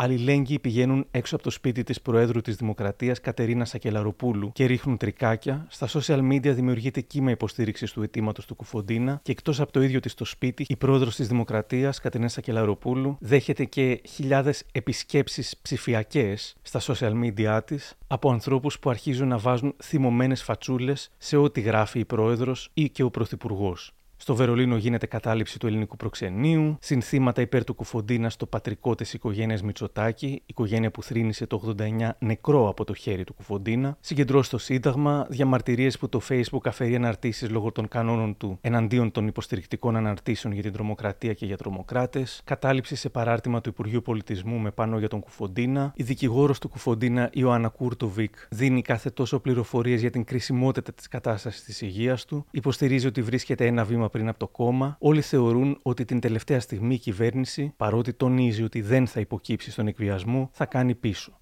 [0.00, 5.66] Αλληλέγγυοι πηγαίνουν έξω από το σπίτι της Προέδρου της Δημοκρατίας Κατερίνα Σακελαροπούλου και ρίχνουν τρικάκια.
[5.70, 10.00] Στα social media δημιουργείται κύμα υποστήριξης του αιτήματος του Κουφοντίνα και εκτός από το ίδιο
[10.00, 16.80] της το σπίτι, η Πρόεδρος της Δημοκρατίας Κατερίνα Σακελαροπούλου δέχεται και χιλιάδες επισκέψεις ψηφιακές στα
[16.80, 22.04] social media της από ανθρώπους που αρχίζουν να βάζουν θυμωμένες φατσούλες σε ό,τι γράφει η
[22.04, 23.92] Πρόεδρος ή και ο Πρωθυπουργός.
[24.20, 26.76] Στο Βερολίνο γίνεται κατάληψη του ελληνικού προξενείου.
[26.80, 32.68] Συνθήματα υπέρ του Κουφοντίνας στο πατρικό της οικογένειας Μητσοτάκη, οικογένεια που θρύνησε το 89 νεκρό
[32.68, 33.96] από το χέρι του Κουφοντίνα.
[34.00, 39.26] Συγκεντρώσεις στο Σύνταγμα, διαμαρτυρίες που το Facebook αφαιρεί αναρτήσεις λόγω των κανόνων του εναντίον των
[39.26, 42.40] υποστηρικτικών αναρτήσεων για την τρομοκρατία και για τρομοκράτες.
[42.44, 45.92] Κατάληψη σε παράρτημα του Υπουργείου Πολιτισμού με πανό για τον Κουφοντίνα.
[45.96, 51.64] Η δικηγόρος του Κουφοντίνα, Ιωάννα Κούρτοβικ, δίνει κάθε τόσο πληροφορίες για την κρισιμότητα της κατάστασης
[51.64, 52.46] της υγείας του.
[52.50, 56.94] Υποστηρίζει ότι βρίσκεται ένα βήμα πριν από το κώμα, όλοι θεωρούν ότι την τελευταία στιγμή
[56.94, 61.40] η κυβέρνηση, παρότι τονίζει ότι δεν θα υποκύψει στον εκβιασμό, θα κάνει πίσω.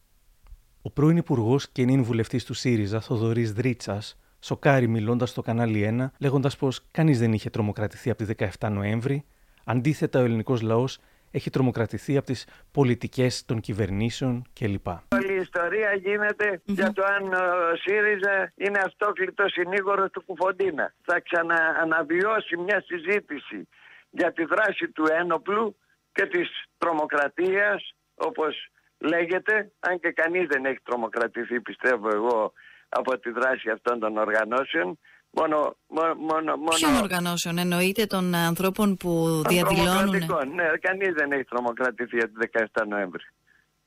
[0.82, 6.10] Ο πρώην Υπουργός και νυν βουλευτής του ΣΥΡΙΖΑ, Θοδωρής Δρίτσας, σοκάρει μιλώντας στο κανάλι 1,
[6.18, 9.24] λέγοντας πως κανείς δεν είχε τρομοκρατηθεί από τη 17 Νοέμβρη.
[9.64, 10.98] Αντίθετα, ο ελληνικός λαός
[11.30, 14.86] έχει τρομοκρατηθεί από τις πολιτικές των κυβερνήσεων κλπ.
[15.26, 20.94] Όλη η ιστορία γίνεται για το αν ο ΣΥΡΙΖΑ είναι αυτόκλητο συνήγορος του Κουφοντίνα.
[21.04, 23.68] Θα ξανααναβιώσει μια συζήτηση
[24.10, 25.76] για τη δράση του ένοπλου
[26.12, 26.48] και της
[26.78, 28.68] τρομοκρατίας όπως
[28.98, 32.52] λέγεται, αν και κανείς δεν έχει τρομοκρατηθεί πιστεύω εγώ
[32.88, 34.98] από τη δράση αυτών των οργανώσεων
[35.38, 36.14] Μόνο, μόνο,
[36.56, 40.16] μόνο, Ποιων οργανώσεων, εννοείται των ανθρώπων που διαδηλώνουν.
[40.54, 43.22] Ναι, κανείς δεν έχει τρομοκρατηθεί από τη 17 Νοέμβρη.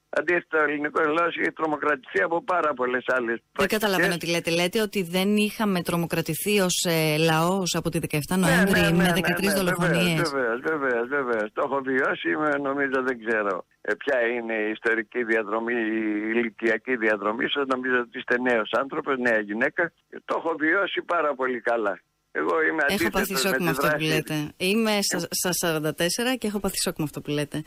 [0.09, 4.51] Αντίθετα, ο ελληνικό λαός έχει τρομοκρατηθεί από πάρα πολλές άλλες Δεν καταλαβαίνω τι λέτε.
[4.51, 9.13] Λέτε ότι δεν είχαμε τρομοκρατηθεί ως ε, λαός από τη 17 Νοέμβρη ναι, ναι, με
[9.15, 10.31] 13 ναι, ναι, δολοφονίες.
[10.31, 11.47] Βεβαίως, βεβαίως, βεβαίως.
[11.53, 12.29] Το έχω βιώσει,
[12.61, 17.61] νομίζω δεν ξέρω ε, ποια είναι η ιστορική διαδρομή, η ηλικιακή διαδρομή σα.
[17.75, 19.91] Νομίζω ότι είστε νέος άνθρωπος, νέα γυναίκα.
[20.25, 21.99] Το έχω βιώσει πάρα πολύ καλά.
[22.31, 24.35] Εγώ είμαι Έχω πάθει σοκ με αυτό που λέτε.
[24.57, 24.99] Είμαι
[25.29, 27.63] στα 44 και έχω πάθει σοκ με αυτό που λέτε.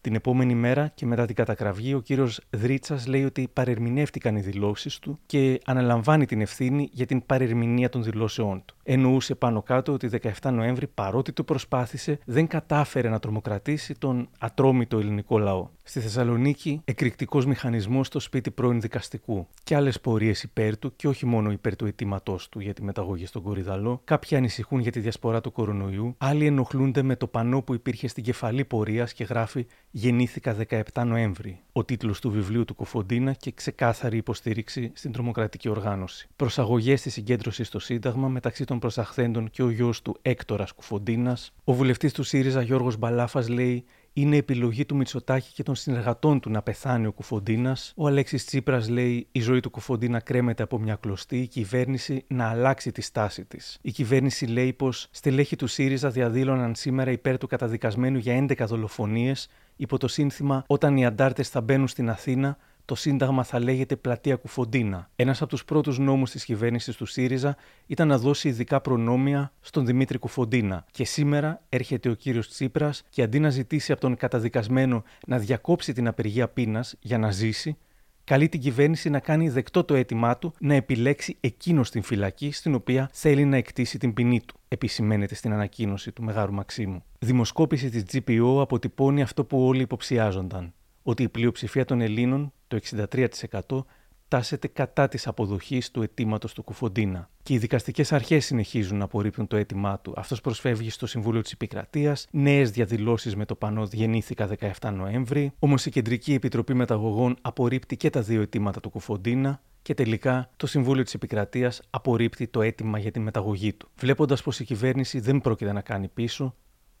[0.00, 4.98] Την επόμενη μέρα και μετά την κατακραυγή, ο κύριος Δρίτσας λέει ότι παρερμηνεύτηκαν οι δηλώσεις
[4.98, 8.76] του και αναλαμβάνει την ευθύνη για την παρερμηνία των δηλώσεών του.
[8.82, 14.98] Εννοούσε πάνω κάτω ότι 17 Νοέμβρη, παρότι το προσπάθησε, δεν κατάφερε να τρομοκρατήσει τον ατρόμητο
[14.98, 15.68] ελληνικό λαό.
[15.82, 21.26] Στη Θεσσαλονίκη, εκρηκτικός μηχανισμός στο σπίτι πρώην δικαστικού και άλλες πορείες υπέρ του και όχι
[21.26, 24.00] μόνο υπέρ του αιτήματός του για τη μεταγωγή στον Κορυδαλό.
[24.04, 28.24] Κάποιοι ανησυχούν για τη διασπορά του κορονοϊού, άλλοι ενοχλούνται με το πανό που υπήρχε στην
[28.24, 34.16] κεφαλή πορείας και γράφει Γεννήθηκα 17 Νοέμβρη, ο τίτλος του βιβλίου του Κουφοντίνα και ξεκάθαρη
[34.16, 36.28] υποστήριξη στην τρομοκρατική οργάνωση.
[36.36, 41.36] Προσαγωγές στη συγκέντρωση στο Σύνταγμα μεταξύ των προσαχθέντων και ο γιος του Έκτορας Κουφοντίνα.
[41.64, 43.84] Ο βουλευτής του ΣΥΡΙΖΑ Γιώργος Μπαλάφας λέει
[44.20, 47.92] είναι επιλογή του Μητσοτάκη και των συνεργατών του να πεθάνει ο Κουφοντίνας.
[47.96, 52.48] Ο Αλέξης Τσίπρας λέει: Η ζωή του Κουφοντίνα κρέμεται από μια κλωστή, η κυβέρνηση να
[52.48, 53.78] αλλάξει τη στάση της.
[53.82, 59.48] Η κυβέρνηση λέει πως στελέχη του ΣΥΡΙΖΑ διαδήλωναν σήμερα υπέρ του καταδικασμένου για 11 δολοφονίες
[59.76, 62.58] υπό το σύνθημα Όταν οι αντάρτες θα μπαίνουν στην Αθήνα,
[62.88, 65.10] το Σύνταγμα θα λέγεται Πλατεία Κουφοντίνα.
[65.16, 69.86] Ένας από τους πρώτους νόμους της κυβέρνησης του ΣΥΡΙΖΑ ήταν να δώσει ειδικά προνόμια στον
[69.86, 70.84] Δημήτρη Κουφοντίνα.
[70.90, 75.92] Και σήμερα έρχεται ο κύριος Τσίπρας και αντί να ζητήσει από τον καταδικασμένο να διακόψει
[75.92, 77.76] την απεργία πείνας για να ζήσει,
[78.24, 82.74] καλεί την κυβέρνηση να κάνει δεκτό το αίτημά του να επιλέξει εκείνο την φυλακή στην
[82.74, 87.02] οποία θέλει να εκτίσει την ποινή του, επισημαίνεται στην ανακοίνωση του Μεγάρου Μαξίμου.
[87.18, 90.72] Δημοσκόπηση της GPO αποτυπώνει αυτό που όλοι υποψιάζονταν
[91.02, 93.84] ότι η πλειοψηφία των Ελλήνων, το 63%,
[94.28, 97.30] τάσεται κατά της αποδοχής του αιτήματος του Κουφοντίνα.
[97.42, 100.12] Και οι δικαστικές αρχές συνεχίζουν να απορρίπτουν το αίτημά του.
[100.16, 102.26] Αυτός προσφεύγει στο Συμβούλιο της Επικρατείας.
[102.30, 104.48] Νέες διαδηλώσεις με το πανό γεννήθηκα
[104.80, 105.52] 17 Νοέμβρη.
[105.58, 109.60] Όμως η Κεντρική Επιτροπή Μεταγωγών απορρίπτει και τα δύο αιτήματα του Κουφοντίνα.
[109.82, 113.88] Και τελικά το Συμβούλιο της Επικρατείας απορρίπτει το αίτημα για τη μεταγωγή του.
[113.96, 116.54] Βλέποντας πως η κυβέρνηση δεν πρόκειται να κάνει πίσω,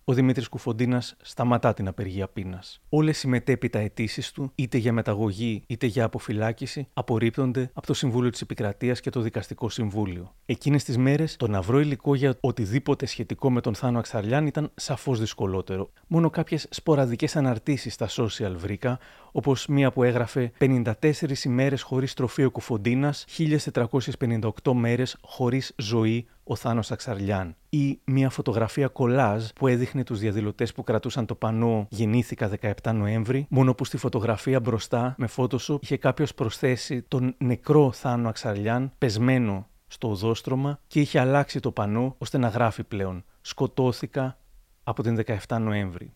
[0.08, 2.80] ο Δημήτρης Κουφοντίνας σταματά την απεργία πείνας.
[2.88, 8.30] Όλες οι μετέπειτα αιτήσεις του, είτε για μεταγωγή είτε για αποφυλάκηση, απορρίπτονται από το Συμβούλιο
[8.30, 10.34] της Επικρατείας και το Δικαστικό Συμβούλιο.
[10.46, 14.70] Εκείνες τις μέρες, το να βρω υλικό για οτιδήποτε σχετικό με τον Θάνο Αξαριάν ήταν
[14.74, 15.90] σαφώς δυσκολότερο.
[16.06, 18.98] Μόνο κάποιες σποραδικές αναρτήσεις στα social βρήκα,
[19.38, 26.90] όπως μία που έγραφε 54 ημέρες χωρίς τροφείο Κουφοντίνας, 1458 μέρες χωρίς ζωή ο Θάνος
[26.90, 27.56] Αξαρλιάν.
[27.68, 33.46] Ή μια φωτογραφία κολάζ που έδειχνε τους διαδηλωτές που κρατούσαν το πανό Γεννήθηκα 17 Νοέμβρη,
[33.48, 39.68] μόνο που στη φωτογραφία μπροστά με φώτοσο είχε κάποιος προσθέσει τον νεκρό Θάνο Αξαρλιάν πεσμένο
[39.86, 44.38] στο οδόστρωμα και είχε αλλάξει το πανό ώστε να γράφει πλέον «Σκοτώθηκα
[44.82, 46.12] από την 17 Νοέμβρη».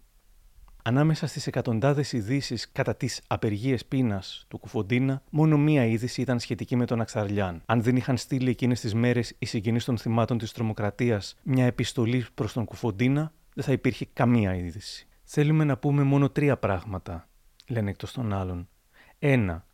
[0.85, 6.77] Ανάμεσα στις εκατοντάδες ειδήσεις κατά τις απεργίες πείνας του Κουφοντίνα, μόνο μία είδηση ήταν σχετική
[6.77, 7.63] με τον Αξαρλιάν.
[7.67, 12.27] Αν δεν είχαν στείλει εκείνες τις μέρες οι συγγενείς των θυμάτων της τρομοκρατίας μια επιστολή
[12.35, 15.07] προς τον Κουφοντίνα, δεν θα υπήρχε καμία είδηση.
[15.23, 17.29] Θέλουμε να πούμε μόνο τρία πράγματα,
[17.69, 18.69] λένε εκτός των άλλων.
[19.19, 19.67] Ένα,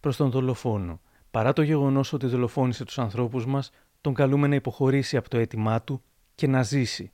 [0.00, 1.00] προς τον δολοφόνο.
[1.30, 5.82] Παρά το γεγονός ότι δολοφόνησε τους ανθρώπους μας, τον καλούμε να υποχωρήσει από το αίτημά
[5.82, 6.02] του
[6.34, 7.12] και να ζήσει,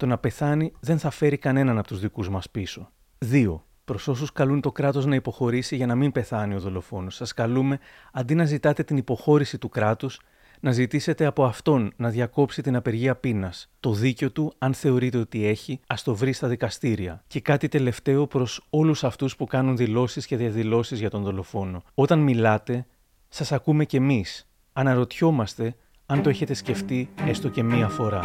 [0.00, 2.90] το να πεθάνει δεν θα φέρει κανέναν από τους δικούς μας πίσω.
[3.18, 3.60] 2.
[3.84, 7.78] Προς όσους καλούν το κράτος να υποχωρήσει για να μην πεθάνει ο δολοφόνος, σας καλούμε
[8.12, 10.20] αντί να ζητάτε την υποχώρηση του κράτους,
[10.60, 13.70] να ζητήσετε από αυτόν να διακόψει την απεργία πείνας.
[13.80, 17.22] Το δίκιο του, αν θεωρείτε ότι έχει, ας το βρει στα δικαστήρια.
[17.26, 21.82] Και κάτι τελευταίο προς όλους αυτούς που κάνουν δηλώσεις και διαδηλώσεις για τον δολοφόνο.
[21.94, 22.86] Όταν μιλάτε,
[23.28, 24.48] σας ακούμε κι εμείς.
[24.72, 25.74] Αναρωτιόμαστε
[26.06, 28.22] αν το έχετε σκεφτεί έστω και μία φορά.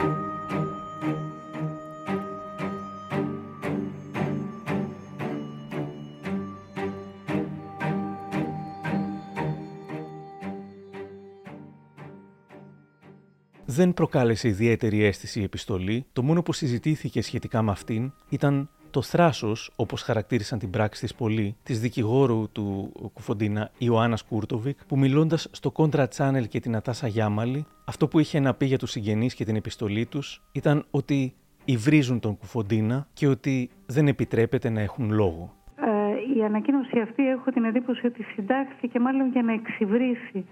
[13.66, 16.06] Δεν προκάλεσε ιδιαίτερη αίσθηση η επιστολή.
[16.14, 21.16] Το μόνο που συζητήθηκε σχετικά με αυτήν ήταν το θράσος, όπως χαρακτήρισαν την πράξη της
[21.16, 27.08] πολύ, της δικηγόρου του Κουφοντίνα, Ιωάννας Κούρτοβικ, που μιλώντας στο Contra Channel και τη Νατάσα
[27.08, 31.34] Γιάμαλη, αυτό που είχε να πει για τους συγγενείς και την επιστολή τους ήταν ότι
[31.66, 35.54] υβρίζουν τον Κουφοντίνα και ότι δεν επιτρέπεται να έχουν λόγο.
[35.76, 40.46] Ε, η ανακοίνωση αυτή έχω την εντύπωση ότι συντάχθηκε μάλλον για να εξυβρίσει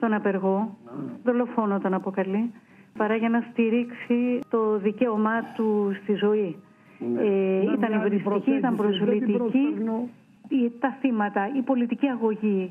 [0.00, 0.76] τον απεργό,
[1.24, 2.52] δολοφόνο τον αποκαλεί,
[2.96, 6.56] παρά για να στηρίξει το δικαίωμά του στη ζωή.
[6.98, 7.20] Ναι.
[7.20, 9.74] Ε, ήταν ευρυστική, ήταν προσβλητική.
[10.80, 12.70] Τα θύματα, η πολιτική αγωγή,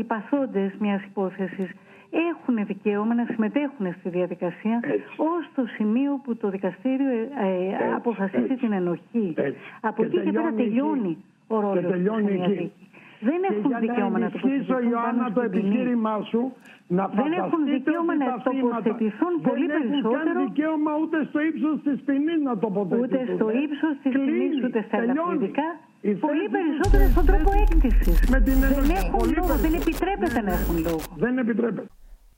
[0.00, 1.70] οι παθόντες μιας υπόθεσης
[2.10, 4.80] έχουν δικαίωμα να συμμετέχουν στη διαδικασία
[5.16, 9.34] ως το σημείο που το δικαστήριο ε, αποφασίσει την ενοχή.
[9.80, 12.70] Από εκεί και πέρα τελειώνει ο ρόλος της
[13.28, 14.90] δεν έχουν δικαίωμα να τοποθετηθούν.
[14.90, 16.42] Ιωάννα, το επιχείρημά σου
[16.96, 20.18] να Δεν έχουν δικαίωμα να τοποθετηθούν πολύ περισσότερο.
[20.18, 23.02] Δεν έχουν δικαίωμα ούτε στο ύψος της ποινής να τοποθετηθούν.
[23.04, 25.68] Ούτε στο ύψος της ποινής, ούτε στα ελαφρυντικά.
[26.28, 28.10] Πολύ περισσότερο στον τρόπο έκτηση.
[28.46, 31.00] Δεν έχουν λόγο, δεν επιτρέπεται να έχουν λόγο.
[31.24, 31.90] Δεν επιτρέπεται.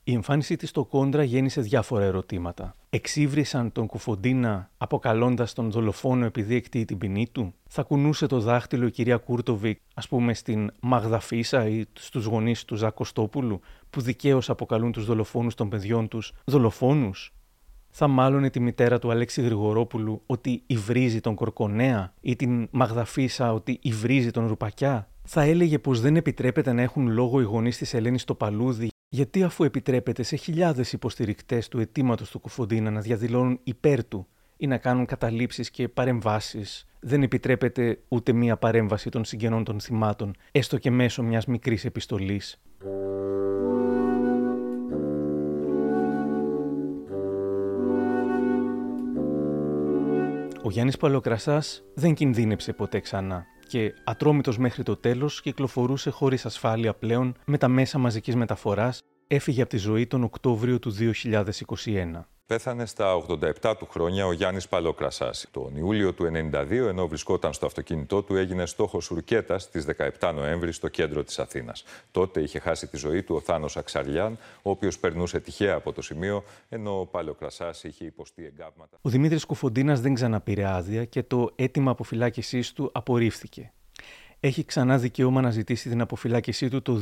[0.09, 2.75] Η εμφάνισή της στο Contra γέννησε διάφορα ερωτήματα.
[2.89, 8.85] Εξύβρισαν τον Κουφοντίνα αποκαλώντας τον δολοφόνο επειδή εκτίει την ποινή του; Θα κουνούσε το δάχτυλο
[8.85, 14.01] η κυρία Κούρτοβικ, ας πούμε, στην Μάγδα Φύσσα ή στους γονείς του Ζακ Κωστόπουλου, που
[14.01, 17.33] δικαίως αποκαλούν τους δολοφόνους των παιδιών τους δολοφόνους;
[17.89, 23.53] Θα μάλωνε τη μητέρα του Αλέξη Γρηγορόπουλου ότι υβρίζει τον Κορκονέα ή την Μάγδα Φύσσα
[23.53, 27.93] ότι υβρίζει τον Ρουπακιά; Θα έλεγε πως δεν επιτρέπεται να έχουν λόγο οι γονείς της
[27.93, 34.05] Ελένης Τοπαλούδη, γιατί αφού επιτρέπεται σε χιλιάδες υποστηρικτές του αιτήματος του Κουφοντίνα να διαδηλώνουν υπέρ
[34.05, 39.79] του ή να κάνουν καταλήψεις και παρεμβάσεις, δεν επιτρέπεται ούτε μία παρέμβαση των συγγενών των
[39.79, 42.61] θυμάτων, έστω και μέσω μιας μικρής επιστολής.
[50.63, 56.93] Ο Γιάννης Παλοκρασάς δεν κινδύνεψε ποτέ ξανά και ατρόμητος μέχρι το τέλος κυκλοφορούσε χωρίς ασφάλεια
[56.93, 62.29] πλέον με τα μέσα μαζικής μεταφοράς, έφυγε από τη ζωή τον Οκτώβριο του 2021.
[62.49, 63.23] Πέθανε στα
[63.61, 65.47] 87 του χρόνια ο Γιάννης Παλοκρασάς.
[65.51, 69.85] Τον Ιούλιο του 92, ενώ βρισκόταν στο αυτοκίνητό του, έγινε στόχος ουρκέτας στις
[70.19, 71.83] 17 Νοέμβρη στο κέντρο της Αθήνας.
[72.11, 76.01] Τότε είχε χάσει τη ζωή του ο Θάνος Αξαριάν, ο οποίος περνούσε τυχαία από το
[76.01, 78.97] σημείο, ενώ ο Παλοκρασάς είχε υποστεί εγκάβματα.
[79.01, 83.71] Ο Δημήτρης Κουφοντίνας δεν ξαναπήρε άδεια και το αίτημα αποφυλάκησής του απορρίφθηκε.
[84.39, 87.01] Έχει ξανά δικαίωμα να ζητήσει την αποφυλάκησή του το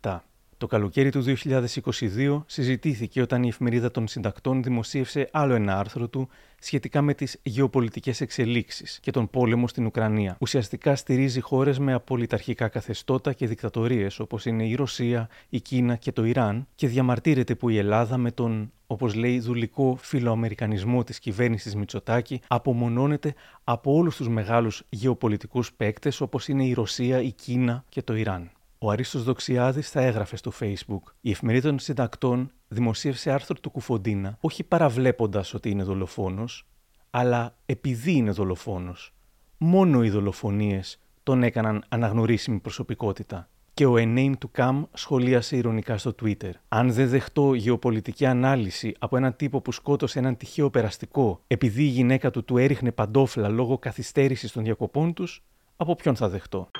[0.00, 0.18] 2027.
[0.62, 6.28] Το καλοκαίρι του 2022 συζητήθηκε όταν η εφημερίδα των συντακτών δημοσίευσε άλλο ένα άρθρο του
[6.58, 10.36] σχετικά με τις γεωπολιτικές εξελίξεις και τον πόλεμο στην Ουκρανία.
[10.40, 16.12] Ουσιαστικά στηρίζει χώρες με απολυταρχικά καθεστώτα και δικτατορίες όπως είναι η Ρωσία, η Κίνα και
[16.12, 21.74] το Ιράν και διαμαρτύρεται που η Ελλάδα με τον όπως λέει, δουλικό φιλοαμερικανισμό της κυβέρνησης
[21.76, 23.34] Μητσοτάκη, απομονώνεται
[23.64, 28.50] από όλους τους μεγάλους γεωπολιτικούς παίκτες όπως είναι η Ρωσία, η Κίνα και το Ιράν.
[28.84, 31.12] Ο Αρίστος Δοξιάδης θα έγραφε στο Facebook.
[31.20, 36.66] Η εφημερίδα των συντακτών δημοσίευσε άρθρο του Κουφοντίνα, όχι παραβλέποντας ότι είναι δολοφόνος,
[37.10, 39.14] αλλά επειδή είναι δολοφόνος.
[39.58, 43.48] Μόνο οι δολοφονίες τον έκαναν αναγνωρίσιμη προσωπικότητα.
[43.74, 46.52] Και ο Ενέιν του Καμ σχολίασε ηρωνικά στο Twitter.
[46.68, 51.86] Αν δεν δεχτώ γεωπολιτική ανάλυση από έναν τύπο που σκότωσε έναν τυχαίο περαστικό επειδή η
[51.86, 55.42] γυναίκα του του έριχνε παντόφλα λόγω καθυστέρησης των διακοπών τους,
[55.76, 56.70] από ποιον θα δεχτώ;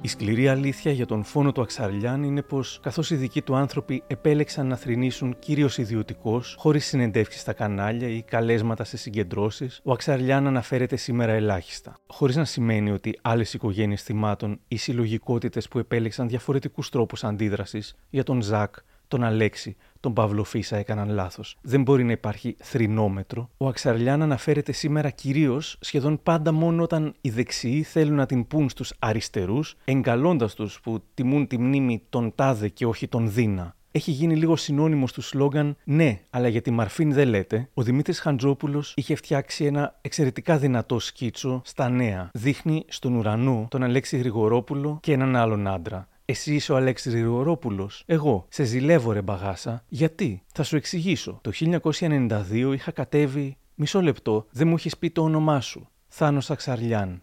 [0.00, 4.02] Η σκληρή αλήθεια για τον φόνο του Αξαριάν είναι πως, καθώς οι δικοί του άνθρωποι
[4.06, 10.46] επέλεξαν να θρυνήσουν κυρίως ιδιωτικώς, χωρίς συνεντεύξεις στα κανάλια ή καλέσματα σε συγκεντρώσεις, ο Αξαριάν
[10.46, 11.96] αναφέρεται σήμερα ελάχιστα.
[12.06, 18.22] Χωρίς να σημαίνει ότι άλλες οικογένειες θυμάτων ή συλλογικότητες που επέλεξαν διαφορετικούς τρόπους αντίδρασης για
[18.22, 18.74] τον Ζακ,
[19.08, 21.56] τον Αλέξη, τον Παύλο Φύσσα έκαναν λάθος.
[21.62, 23.50] Δεν μπορεί να υπάρχει θρηνόμετρο.
[23.56, 28.68] Ο Αξαρλιάν αναφέρεται σήμερα κυρίως σχεδόν πάντα μόνο όταν οι δεξιοί θέλουν να την πούν
[28.68, 33.76] στους αριστερούς, εγκαλώντας τους που τιμούν τη μνήμη των τάδε και όχι των δείνα.
[33.90, 37.68] Έχει γίνει λίγο συνώνυμο του σλόγκαν Ναι, αλλά για τη Μαρφίν δεν λέτε.
[37.74, 42.30] Ο Δημήτρης Χαντζόπουλος είχε φτιάξει ένα εξαιρετικά δυνατό σκίτσο στα Νέα.
[42.32, 46.08] Δείχνει στον ουρανό τον Αλέξη Γρηγορόπουλο και έναν άλλον άντρα.
[46.30, 48.02] Εσύ είσαι ο Αλέξης Γρηγορόπουλος.
[48.06, 48.46] Εγώ.
[48.48, 49.84] Σε ζηλεύω, ρε μπαγάσα.
[49.88, 51.40] Γιατί; Θα σου εξηγήσω.
[51.42, 53.56] Το 1992 είχα κατέβει.
[53.74, 55.88] Μισό λεπτό, δεν μου έχεις πει το όνομά σου.
[56.08, 57.22] Θάνος Αξαρλιάν.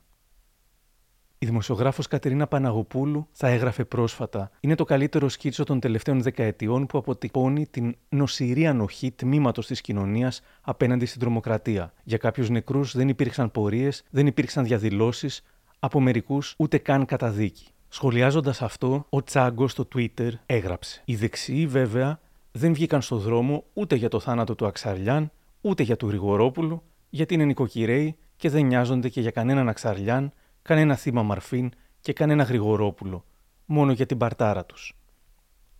[1.37, 4.51] Η δημοσιογράφος Κατερίνα Παναγοπούλου θα έγραφε πρόσφατα.
[4.59, 10.41] Είναι το καλύτερο σκίτσο των τελευταίων δεκαετιών που αποτυπώνει την νοσηρή ανοχή τμήματος της κοινωνίας
[10.61, 11.93] απέναντι στην τρομοκρατία.
[12.03, 15.41] Για κάποιους νεκρούς δεν υπήρξαν πορείες, δεν υπήρξαν διαδηλώσεις,
[15.79, 17.67] από μερικούς ούτε καν καταδίκη.
[17.89, 21.01] Σχολιάζοντας αυτό, ο Τσάγκος στο Twitter έγραψε.
[21.05, 22.19] Οι δεξιοί, βέβαια,
[22.51, 25.31] δεν βγήκαν στο δρόμο ούτε για το θάνατο του Αξαρλιάν,
[25.61, 30.95] ούτε για του Γρηγορόπουλου, γιατί είναι νοικοκυρέοι και δεν νοιάζονται και για κανέναν Αξαρλιάν, κανένα
[30.95, 31.71] θύμα Μαρφίν
[32.01, 33.25] και κανένα Γρηγορόπουλο,
[33.65, 34.97] μόνο για την παρτάρα τους.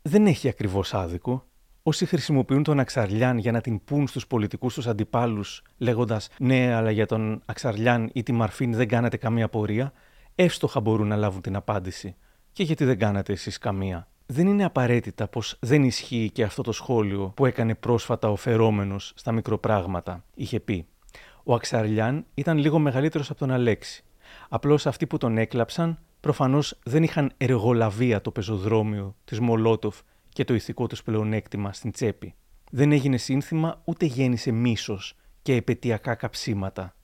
[0.01, 1.45] Δεν έχει ακριβώς άδικο.
[1.83, 6.91] Όσοι χρησιμοποιούν τον Αξαρλιάν για να την πούν στους πολιτικούς τους αντιπάλους, λέγοντας Ναι, αλλά
[6.91, 9.93] για τον Αξαρλιάν ή τη Μαρφίν δεν κάνατε καμία πορεία,
[10.35, 12.15] εύστοχα μπορούν να λάβουν την απάντηση.
[12.51, 16.71] Και γιατί δεν κάνατε εσείς καμία; Δεν είναι απαραίτητα πως δεν ισχύει και αυτό το
[16.71, 20.23] σχόλιο που έκανε πρόσφατα ο φερόμενος στα μικροπράγματα.
[20.35, 20.87] Είχε πει.
[21.43, 24.03] Ο Αξαρλιάν ήταν λίγο μεγαλύτερος από τον Αλέξη.
[24.49, 30.53] Απλώς αυτοί που τον έκλαψαν προφανώς δεν είχαν εργολαβία το πεζοδρόμιο της Μολότοφ και το
[30.53, 32.35] ηθικό τους πλεονέκτημα στην τσέπη.
[32.71, 36.95] Δεν έγινε σύνθημα ούτε γέννησε μίσος και επαιτειακά καψίματα.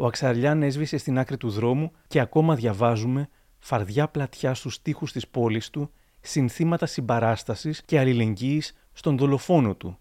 [0.00, 3.28] Ο Αξαριάν έσβησε στην άκρη του δρόμου και ακόμα διαβάζουμε
[3.58, 5.90] φαρδιά πλατιά στους τοίχους της πόλης του,
[6.20, 9.98] συνθήματα συμπαράστασης και αλληλεγγύης στον δολοφόνο του.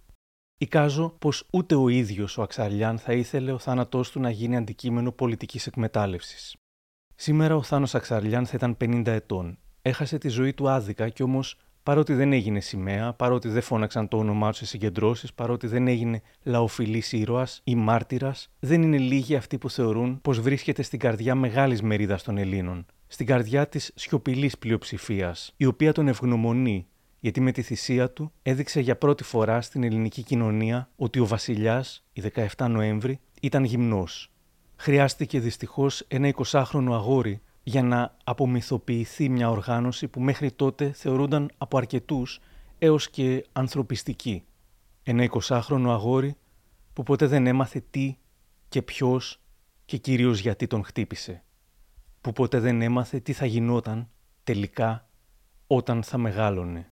[0.58, 5.12] Εικάζω πως ούτε ο ίδιος ο Αξαριάν θα ήθελε ο θάνατός του να γίνει αντικείμενο
[5.12, 6.56] πολιτικής εκμετάλλευσης.
[7.16, 9.58] Σήμερα ο Θάνος Αξαριάν θα ήταν 50 ετών.
[9.82, 11.58] Έχασε τη ζωή του άδικα και όμως
[11.90, 16.22] παρότι δεν έγινε σημαία, παρότι δεν φώναξαν το όνομά τους σε συγκεντρώσεις, παρότι δεν έγινε
[16.44, 21.82] λαοφιλής ήρωας ή μάρτυρας, δεν είναι λίγοι αυτοί που θεωρούν πως βρίσκεται στην καρδιά μεγάλης
[21.82, 22.86] μερίδας των Ελλήνων.
[23.08, 26.88] στην καρδιά της σιωπηλής πλειοψηφίας, η οποία τον ευγνωμονεί
[27.20, 32.06] γιατί με τη θυσία του έδειξε για πρώτη φορά στην ελληνική κοινωνία ότι ο βασιλιάς,
[32.14, 32.22] η
[32.58, 34.32] 17 Νοέμβρη, ήταν γυμνός.
[34.76, 41.78] Χρειάστηκε δυστυχώς ένα 20χρονο αγόρι για να απομυθοποιηθεί μια οργάνωση που μέχρι τότε θεωρούνταν από
[41.78, 42.40] αρκετούς
[42.80, 44.44] έως και ανθρωπιστική.
[45.04, 46.36] Ένα 20χρονο αγόρι
[46.94, 48.18] που ποτέ δεν έμαθε τι
[48.70, 49.42] και ποιος
[49.86, 51.44] και κυρίως γιατί τον χτύπησε.
[52.22, 54.10] Που ποτέ δεν έμαθε τι θα γινόταν
[54.44, 55.10] τελικά
[55.68, 56.88] όταν θα μεγάλωνε.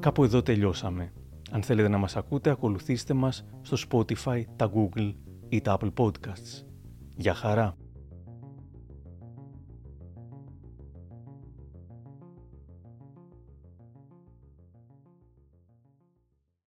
[0.00, 1.12] Κάπου εδώ τελειώσαμε.
[1.50, 5.14] Αν θέλετε να μας ακούτε, ακολουθήστε μας στο Spotify, τα Google
[5.48, 6.64] ή τα Apple Podcasts.
[7.16, 7.76] Γεια χαρά!